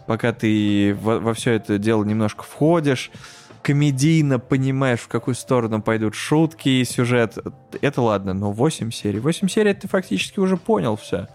пока 0.06 0.32
ты 0.32 0.96
во, 1.00 1.34
все 1.34 1.52
это 1.52 1.78
дело 1.78 2.04
немножко 2.04 2.44
входишь, 2.44 3.10
комедийно 3.62 4.38
понимаешь, 4.38 5.00
в 5.00 5.08
какую 5.08 5.34
сторону 5.34 5.82
пойдут 5.82 6.14
шутки 6.14 6.68
и 6.68 6.84
сюжет, 6.84 7.36
это 7.82 8.00
ладно, 8.00 8.32
но 8.32 8.50
8 8.52 8.90
серий. 8.90 9.20
8 9.20 9.48
серий 9.48 9.74
ты 9.74 9.88
фактически 9.88 10.40
уже 10.40 10.56
понял 10.56 10.96
все. 10.96 11.28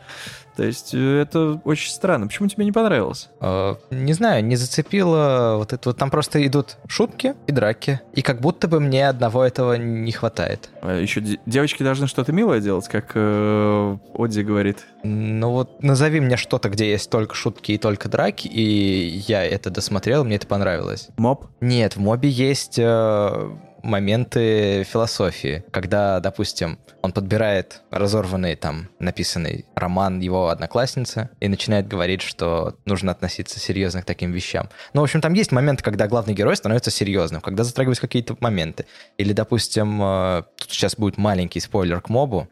То 0.55 0.63
есть 0.63 0.93
э, 0.93 1.21
это 1.21 1.59
очень 1.63 1.89
странно. 1.91 2.27
Почему 2.27 2.47
тебе 2.47 2.65
не 2.65 2.71
понравилось? 2.71 3.29
Э, 3.41 3.75
Не 3.91 4.13
знаю, 4.13 4.43
не 4.45 4.55
зацепило 4.55 5.55
вот 5.57 5.73
это 5.73 5.89
вот. 5.89 5.97
Там 5.97 6.09
просто 6.11 6.45
идут 6.45 6.77
шутки 6.87 7.33
и 7.47 7.51
драки. 7.51 8.01
И 8.13 8.21
как 8.21 8.39
будто 8.41 8.67
бы 8.67 8.79
мне 8.79 9.09
одного 9.09 9.43
этого 9.43 9.73
не 9.73 10.11
хватает. 10.11 10.69
Еще 10.83 11.21
де- 11.21 11.39
девочки 11.45 11.83
должны 11.83 12.07
что-то 12.07 12.31
милое 12.31 12.59
делать, 12.59 12.87
как 12.87 13.11
э, 13.15 13.97
Одди 14.15 14.43
говорит. 14.43 14.85
Ну 15.03 15.51
вот 15.51 15.81
назови 15.83 16.19
мне 16.19 16.37
что-то, 16.37 16.69
где 16.69 16.91
есть 16.91 17.09
только 17.09 17.35
шутки 17.35 17.71
и 17.73 17.77
только 17.77 18.07
драки, 18.09 18.47
и 18.47 19.23
я 19.27 19.43
это 19.43 19.69
досмотрел, 19.69 20.23
мне 20.23 20.35
это 20.35 20.47
понравилось. 20.47 21.09
Моб. 21.17 21.45
Нет, 21.61 21.95
в 21.95 21.99
мобе 21.99 22.29
есть 22.29 22.77
э, 22.77 23.49
моменты 23.83 24.83
философии, 24.83 25.63
когда, 25.71 26.19
допустим, 26.19 26.79
он 27.01 27.11
подбирает 27.11 27.81
разорванный 27.91 28.55
там 28.55 28.89
написанный 28.99 29.65
роман 29.75 30.19
его 30.21 30.47
одноклассницы 30.49 31.29
и 31.39 31.49
начинает 31.49 31.87
говорить, 31.87 32.21
что 32.21 32.75
нужно 32.85 33.11
относиться 33.11 33.59
серьезно 33.59 34.01
к 34.01 34.05
таким 34.05 34.31
вещам. 34.31 34.69
Ну, 34.93 35.01
в 35.01 35.03
общем, 35.03 35.21
там 35.21 35.33
есть 35.33 35.51
моменты, 35.51 35.83
когда 35.83 36.07
главный 36.07 36.33
герой 36.33 36.55
становится 36.55 36.91
серьезным, 36.91 37.41
когда 37.41 37.63
затрагиваются 37.63 38.01
какие-то 38.01 38.37
моменты. 38.39 38.85
Или, 39.17 39.33
допустим, 39.33 40.01
э, 40.01 40.43
тут 40.57 40.71
сейчас 40.71 40.95
будет 40.95 41.17
маленький 41.17 41.59
спойлер 41.59 42.01
к 42.01 42.09
мобу, 42.09 42.47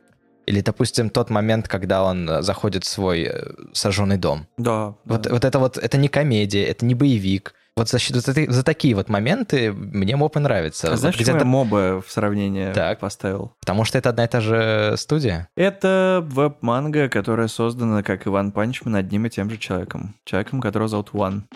или, 0.45 0.61
допустим, 0.61 1.09
тот 1.09 1.29
момент, 1.29 1.67
когда 1.67 2.03
он 2.03 2.29
заходит 2.41 2.83
в 2.83 2.87
свой 2.87 3.29
э, 3.31 3.53
сожженный 3.73 4.17
дом. 4.17 4.47
Да. 4.57 4.95
Вот, 5.05 5.21
да. 5.21 5.29
вот 5.29 5.45
это 5.45 5.59
вот, 5.59 5.77
это 5.77 5.97
не 5.97 6.09
комедия, 6.09 6.65
это 6.65 6.85
не 6.85 6.95
боевик. 6.95 7.53
Вот 7.77 7.89
за, 7.89 7.99
счет- 7.99 8.17
за, 8.17 8.33
за 8.33 8.63
такие 8.63 8.95
вот 8.95 9.07
моменты 9.07 9.71
мне 9.71 10.15
моб 10.15 10.35
и 10.35 10.39
нравится. 10.39 10.91
А 10.91 10.97
знаешь, 10.97 11.17
почему 11.17 11.37
я 11.37 11.45
моба 11.45 12.01
в 12.05 12.11
сравнение 12.11 12.73
Так. 12.73 12.99
поставил? 12.99 13.53
Потому 13.61 13.85
что 13.85 13.97
это 13.97 14.09
одна 14.09 14.25
и 14.25 14.27
та 14.27 14.41
же 14.41 14.95
студия. 14.97 15.47
Это 15.55 16.21
веб-манга, 16.29 17.07
которая 17.07 17.47
создана, 17.47 18.03
как 18.03 18.27
и 18.27 18.33
One 18.33 18.51
Punch 18.51 18.76
Man, 18.76 18.95
одним 18.95 19.25
и 19.25 19.29
тем 19.29 19.49
же 19.49 19.57
человеком. 19.57 20.15
Человеком, 20.25 20.59
которого 20.61 20.89
зовут 20.89 21.09
ONE. 21.13 21.47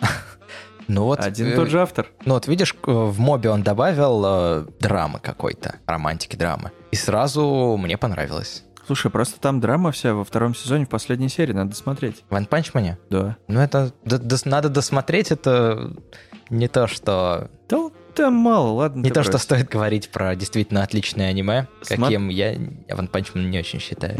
Ну 0.88 1.02
вот, 1.02 1.18
Один 1.18 1.48
и 1.48 1.50
э, 1.50 1.56
тот 1.56 1.68
же 1.68 1.80
автор. 1.80 2.06
Ну 2.24 2.34
вот 2.34 2.46
видишь, 2.46 2.72
э, 2.86 2.90
в 2.92 3.18
мобе 3.18 3.50
он 3.50 3.64
добавил 3.64 4.22
э, 4.24 4.66
драмы 4.78 5.18
какой-то, 5.18 5.80
романтики 5.84 6.36
драмы. 6.36 6.70
И 6.92 6.96
сразу 6.96 7.76
мне 7.76 7.98
понравилось. 7.98 8.62
Слушай, 8.86 9.10
просто 9.10 9.40
там 9.40 9.60
драма 9.60 9.90
вся 9.90 10.14
во 10.14 10.24
втором 10.24 10.54
сезоне, 10.54 10.84
в 10.86 10.88
последней 10.88 11.28
серии, 11.28 11.52
надо 11.52 11.74
смотреть. 11.74 12.22
В 12.30 12.34
Man? 12.34 12.96
Да. 13.10 13.36
Ну 13.48 13.60
это 13.60 13.92
д- 14.04 14.16
дос- 14.16 14.48
надо 14.48 14.68
досмотреть, 14.68 15.32
это 15.32 15.92
не 16.50 16.68
то, 16.68 16.86
что 16.86 17.50
Да 17.68 17.90
там 18.14 18.34
мало, 18.34 18.68
ладно. 18.70 19.02
не 19.02 19.10
то, 19.10 19.22
что 19.22 19.32
брось. 19.32 19.42
стоит 19.42 19.68
говорить 19.68 20.10
про 20.10 20.34
действительно 20.36 20.82
отличное 20.82 21.28
аниме, 21.30 21.66
Смо- 21.82 21.96
каким 22.04 22.28
я 22.28 22.54
One 22.54 23.10
Punch 23.10 23.34
Man 23.34 23.44
не 23.48 23.58
очень 23.58 23.80
считаю. 23.80 24.16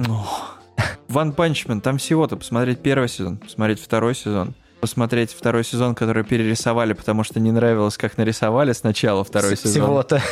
Ван 1.09 1.33
Панчмен, 1.33 1.81
там 1.81 1.99
всего-то 1.99 2.37
посмотреть 2.37 2.81
первый 2.81 3.09
сезон, 3.09 3.39
посмотреть 3.39 3.81
второй 3.81 4.15
сезон, 4.15 4.55
посмотреть 4.81 5.33
второй 5.33 5.65
сезон, 5.65 5.95
который 5.95 6.25
перерисовали, 6.25 6.93
потому 6.93 7.23
что 7.25 7.41
не 7.41 7.53
нравилось, 7.53 7.97
как 7.97 8.19
нарисовали 8.19 8.73
сначала 8.73 9.25
второй 9.25 9.57
С- 9.57 9.61
сезон. 9.61 9.73
Всего-то. 9.85 10.23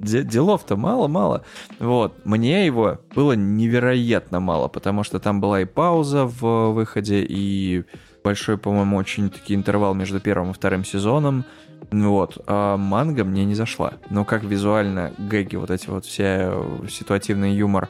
Де- 0.00 0.22
Делов-то 0.22 0.76
мало-мало. 0.76 1.44
Вот. 1.78 2.24
Мне 2.24 2.66
его 2.66 2.98
было 3.14 3.32
невероятно 3.32 4.40
мало, 4.40 4.68
потому 4.68 5.02
что 5.02 5.18
там 5.18 5.40
была 5.40 5.60
и 5.60 5.64
пауза 5.64 6.24
в 6.24 6.72
выходе, 6.72 7.24
и 7.28 7.84
большой, 8.24 8.58
по-моему, 8.58 8.96
очень 8.96 9.30
таки 9.30 9.54
интервал 9.54 9.94
между 9.94 10.20
первым 10.20 10.50
и 10.50 10.54
вторым 10.54 10.84
сезоном. 10.84 11.44
Ну 11.90 12.10
Вот. 12.12 12.38
А 12.46 12.76
манга 12.76 13.24
мне 13.24 13.44
не 13.44 13.54
зашла. 13.54 13.94
Но 14.10 14.24
как 14.24 14.42
визуально 14.44 15.12
гэги, 15.18 15.56
вот 15.56 15.70
эти 15.70 15.88
вот 15.88 16.04
все 16.04 16.50
э, 16.52 16.86
ситуативный 16.90 17.54
юмор 17.54 17.88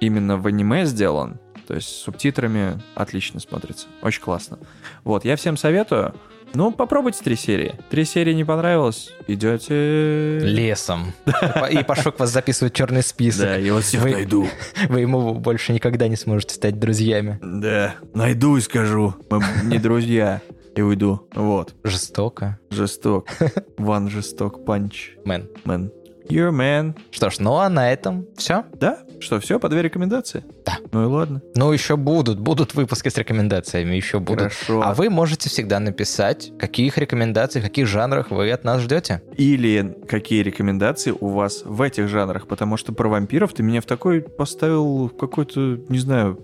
именно 0.00 0.36
в 0.36 0.46
аниме 0.46 0.84
сделан, 0.86 1.38
то 1.66 1.74
есть 1.74 1.88
с 1.88 2.02
субтитрами 2.02 2.80
отлично 2.94 3.40
смотрится. 3.40 3.86
Очень 4.02 4.22
классно. 4.22 4.58
Вот, 5.04 5.24
я 5.24 5.36
всем 5.36 5.56
советую. 5.56 6.14
Ну, 6.56 6.72
попробуйте 6.72 7.22
три 7.22 7.36
серии. 7.36 7.74
Три 7.90 8.06
серии 8.06 8.32
не 8.32 8.42
понравилось, 8.42 9.12
идете... 9.26 10.38
Лесом. 10.38 11.12
И 11.26 11.30
по- 11.60 11.66
И 11.70 11.84
Пашок 11.84 12.18
вас 12.18 12.32
записывает 12.32 12.72
в 12.72 12.76
черный 12.76 13.02
список. 13.02 13.42
Да, 13.44 13.56
я 13.56 13.74
вас 13.74 13.84
всех 13.84 14.02
Вы- 14.02 14.12
найду. 14.12 14.48
Вы 14.88 15.00
ему 15.00 15.34
больше 15.34 15.74
никогда 15.74 16.08
не 16.08 16.16
сможете 16.16 16.54
стать 16.54 16.78
друзьями. 16.78 17.38
Да, 17.42 17.96
найду 18.14 18.56
и 18.56 18.62
скажу. 18.62 19.14
Мы 19.28 19.42
не 19.64 19.78
друзья. 19.78 20.40
И 20.74 20.80
уйду. 20.80 21.28
Вот. 21.34 21.74
Жестоко. 21.84 22.58
Жесток. 22.70 23.28
One 23.76 24.08
жесток 24.08 24.64
punch. 24.64 25.10
Man. 25.26 25.50
Man. 25.64 25.92
You're 26.28 26.50
man. 26.50 26.96
Что 27.10 27.30
ж, 27.30 27.38
ну 27.38 27.56
а 27.56 27.68
на 27.68 27.92
этом 27.92 28.26
все. 28.36 28.64
Да? 28.74 28.98
Что, 29.20 29.40
все, 29.40 29.58
по 29.58 29.68
две 29.68 29.82
рекомендации? 29.82 30.44
Да. 30.64 30.78
Ну 30.92 31.04
и 31.04 31.06
ладно. 31.06 31.40
Ну, 31.54 31.72
еще 31.72 31.96
будут, 31.96 32.38
будут 32.38 32.74
выпуски 32.74 33.08
с 33.08 33.16
рекомендациями, 33.16 33.94
еще 33.94 34.18
будут. 34.18 34.52
Хорошо. 34.52 34.82
А 34.82 34.94
вы 34.94 35.08
можете 35.08 35.48
всегда 35.48 35.80
написать, 35.80 36.52
каких 36.58 36.98
рекомендаций, 36.98 37.60
в 37.60 37.64
каких 37.64 37.86
жанрах 37.86 38.30
вы 38.30 38.50
от 38.50 38.64
нас 38.64 38.82
ждете. 38.82 39.22
Или 39.36 39.96
какие 40.08 40.42
рекомендации 40.42 41.14
у 41.18 41.28
вас 41.28 41.62
в 41.64 41.80
этих 41.80 42.08
жанрах, 42.08 42.46
потому 42.46 42.76
что 42.76 42.92
про 42.92 43.08
вампиров 43.08 43.54
ты 43.54 43.62
меня 43.62 43.80
в 43.80 43.86
такой 43.86 44.20
поставил 44.20 45.08
в 45.08 45.16
какой-то, 45.16 45.78
не 45.88 45.98
знаю, 45.98 46.42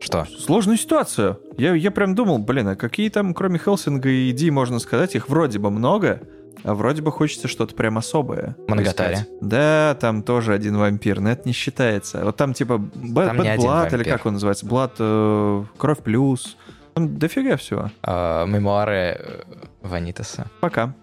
Что? 0.00 0.26
сложную 0.38 0.78
ситуацию. 0.78 1.38
Я, 1.56 1.74
я 1.74 1.90
прям 1.90 2.14
думал, 2.14 2.38
блин, 2.38 2.68
а 2.68 2.76
какие 2.76 3.08
там, 3.08 3.34
кроме 3.34 3.58
Хелсинга 3.58 4.08
и 4.08 4.32
Ди, 4.32 4.50
можно 4.50 4.78
сказать, 4.80 5.14
их 5.14 5.28
вроде 5.28 5.58
бы 5.58 5.70
много, 5.70 6.20
а 6.64 6.74
вроде 6.74 7.02
бы 7.02 7.12
хочется 7.12 7.46
что-то 7.46 7.74
прям 7.74 7.98
особое. 7.98 8.56
Поискать. 8.66 9.28
Да, 9.40 9.96
там 10.00 10.22
тоже 10.22 10.54
один 10.54 10.76
вампир, 10.76 11.20
но 11.20 11.30
это 11.30 11.42
не 11.46 11.52
считается. 11.52 12.24
Вот 12.24 12.36
там 12.36 12.54
типа 12.54 12.78
Б- 12.78 13.26
Там 13.26 13.36
не 13.38 13.48
Bad 13.48 13.52
один 13.52 13.66
Blood, 13.66 13.94
или 13.94 14.02
как 14.04 14.26
он 14.26 14.32
называется, 14.34 14.66
Blood, 14.66 14.92
э, 14.98 15.64
Кровь 15.78 16.00
Плюс. 16.02 16.56
Там 16.94 17.18
дофига 17.18 17.56
всего. 17.56 17.90
А, 18.02 18.46
мемуары 18.46 19.18
э, 19.18 19.42
Ванитаса. 19.82 20.46
Пока. 20.60 20.94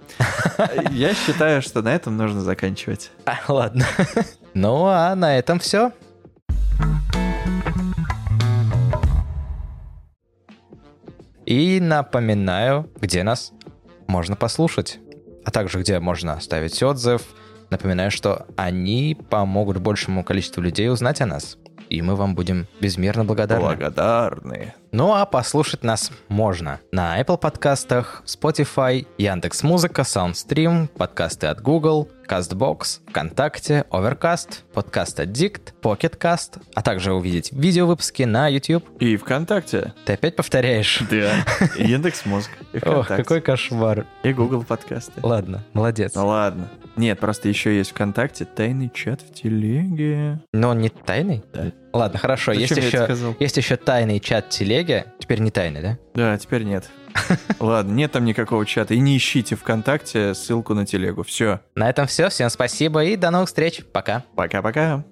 Я 0.91 1.13
считаю, 1.13 1.61
что 1.61 1.81
на 1.81 1.93
этом 1.93 2.17
нужно 2.17 2.41
заканчивать. 2.41 3.11
А, 3.25 3.37
ладно. 3.51 3.85
Ну, 4.53 4.85
а 4.85 5.13
на 5.15 5.37
этом 5.37 5.59
все. 5.59 5.91
И 11.45 11.79
напоминаю, 11.81 12.89
где 12.99 13.23
нас 13.23 13.51
можно 14.07 14.35
послушать, 14.35 14.99
а 15.45 15.51
также 15.51 15.79
где 15.79 15.99
можно 15.99 16.33
оставить 16.33 16.81
отзыв. 16.81 17.21
Напоминаю, 17.69 18.11
что 18.11 18.45
они 18.57 19.17
помогут 19.29 19.77
большему 19.77 20.23
количеству 20.23 20.61
людей 20.61 20.89
узнать 20.89 21.21
о 21.21 21.25
нас. 21.25 21.57
И 21.89 22.01
мы 22.01 22.15
вам 22.15 22.35
будем 22.35 22.67
безмерно 22.79 23.25
благодарны. 23.25 23.63
Благодарные. 23.63 24.75
Ну 24.93 25.13
а 25.13 25.25
послушать 25.25 25.85
нас 25.85 26.11
можно 26.27 26.81
на 26.91 27.17
Apple 27.21 27.37
подкастах, 27.37 28.23
Spotify, 28.25 29.07
Яндекс 29.17 29.63
Музыка, 29.63 30.01
Soundstream, 30.01 30.87
подкасты 30.87 31.47
от 31.47 31.61
Google, 31.61 32.09
CastBox, 32.27 32.99
ВКонтакте, 33.07 33.85
Overcast, 33.89 34.63
подкаст 34.73 35.21
Addict, 35.21 35.73
PocketCast, 35.81 36.61
а 36.75 36.81
также 36.81 37.13
увидеть 37.13 37.53
видеовыпуски 37.53 38.23
на 38.23 38.49
YouTube. 38.49 38.83
И 38.99 39.15
ВКонтакте. 39.15 39.93
Ты 40.03 40.13
опять 40.13 40.35
повторяешь? 40.35 41.01
Да. 41.09 41.35
Яндекс 41.77 42.25
Мозг. 42.25 42.51
Ох, 42.85 43.07
какой 43.07 43.39
кошмар. 43.39 44.05
И 44.23 44.33
Google 44.33 44.63
подкасты. 44.63 45.21
Ладно, 45.23 45.63
молодец. 45.71 46.15
Ну 46.15 46.27
ладно. 46.27 46.67
Нет, 46.97 47.17
просто 47.19 47.47
еще 47.47 47.77
есть 47.77 47.91
ВКонтакте 47.91 48.43
тайный 48.43 48.91
чат 48.93 49.21
в 49.21 49.33
телеге. 49.33 50.41
Но 50.51 50.69
он 50.69 50.79
не 50.79 50.89
тайный? 50.89 51.43
Да. 51.53 51.71
Ладно, 51.93 52.19
хорошо. 52.19 52.53
Зачем 52.53 52.77
Есть 52.77 52.93
еще, 52.93 53.35
есть 53.39 53.57
еще 53.57 53.75
тайный 53.75 54.19
чат 54.19 54.49
телеги. 54.49 55.05
Теперь 55.19 55.39
не 55.39 55.51
тайный, 55.51 55.81
да? 55.81 55.97
Да, 56.13 56.37
теперь 56.37 56.63
нет. 56.63 56.89
Ладно, 57.59 57.91
нет 57.91 58.11
там 58.11 58.25
никакого 58.25 58.65
чата. 58.65 58.93
И 58.93 58.99
не 58.99 59.17
ищите 59.17 59.55
ВКонтакте 59.55 60.33
ссылку 60.33 60.73
на 60.73 60.85
телегу. 60.85 61.23
Все. 61.23 61.59
На 61.75 61.89
этом 61.89 62.07
все. 62.07 62.29
Всем 62.29 62.49
спасибо 62.49 63.03
и 63.03 63.15
до 63.15 63.31
новых 63.31 63.49
встреч. 63.49 63.83
Пока. 63.91 64.23
Пока-пока. 64.35 65.03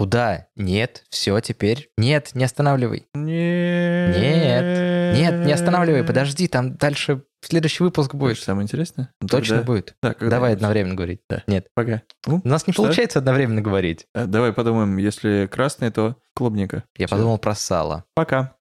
Куда? 0.00 0.46
Нет, 0.56 1.04
все, 1.10 1.38
теперь. 1.40 1.90
Нет, 1.98 2.30
не 2.32 2.44
останавливай. 2.44 3.06
Нет. 3.12 4.16
Нет, 4.16 5.14
нет, 5.18 5.44
не 5.44 5.52
останавливай, 5.52 6.04
подожди, 6.04 6.48
там 6.48 6.74
дальше 6.78 7.24
следующий 7.42 7.82
выпуск 7.82 8.14
Будет 8.14 8.30
будет. 8.36 8.38
самое 8.42 8.64
интересное? 8.64 9.10
Ну, 9.20 9.28
Точно 9.28 9.56
тогда- 9.58 9.66
будет. 9.70 9.94
Да, 10.02 10.14
когда 10.14 10.36
Давай 10.36 10.54
одновременно 10.54 10.94
говорить. 10.94 11.20
Да. 11.28 11.42
Нет. 11.46 11.66
Пока. 11.74 12.00
Ну, 12.26 12.40
У 12.42 12.48
нас 12.48 12.66
не 12.66 12.72
Что? 12.72 12.84
получается 12.84 13.18
одновременно 13.18 13.60
говорить. 13.60 14.06
э, 14.14 14.24
давай 14.24 14.54
подумаем, 14.54 14.96
если 14.96 15.46
красный, 15.52 15.90
то 15.90 16.16
клубника. 16.34 16.84
Я 16.96 17.06
Всё. 17.06 17.16
подумал 17.16 17.36
про 17.36 17.54
сало. 17.54 18.04
Пока. 18.14 18.54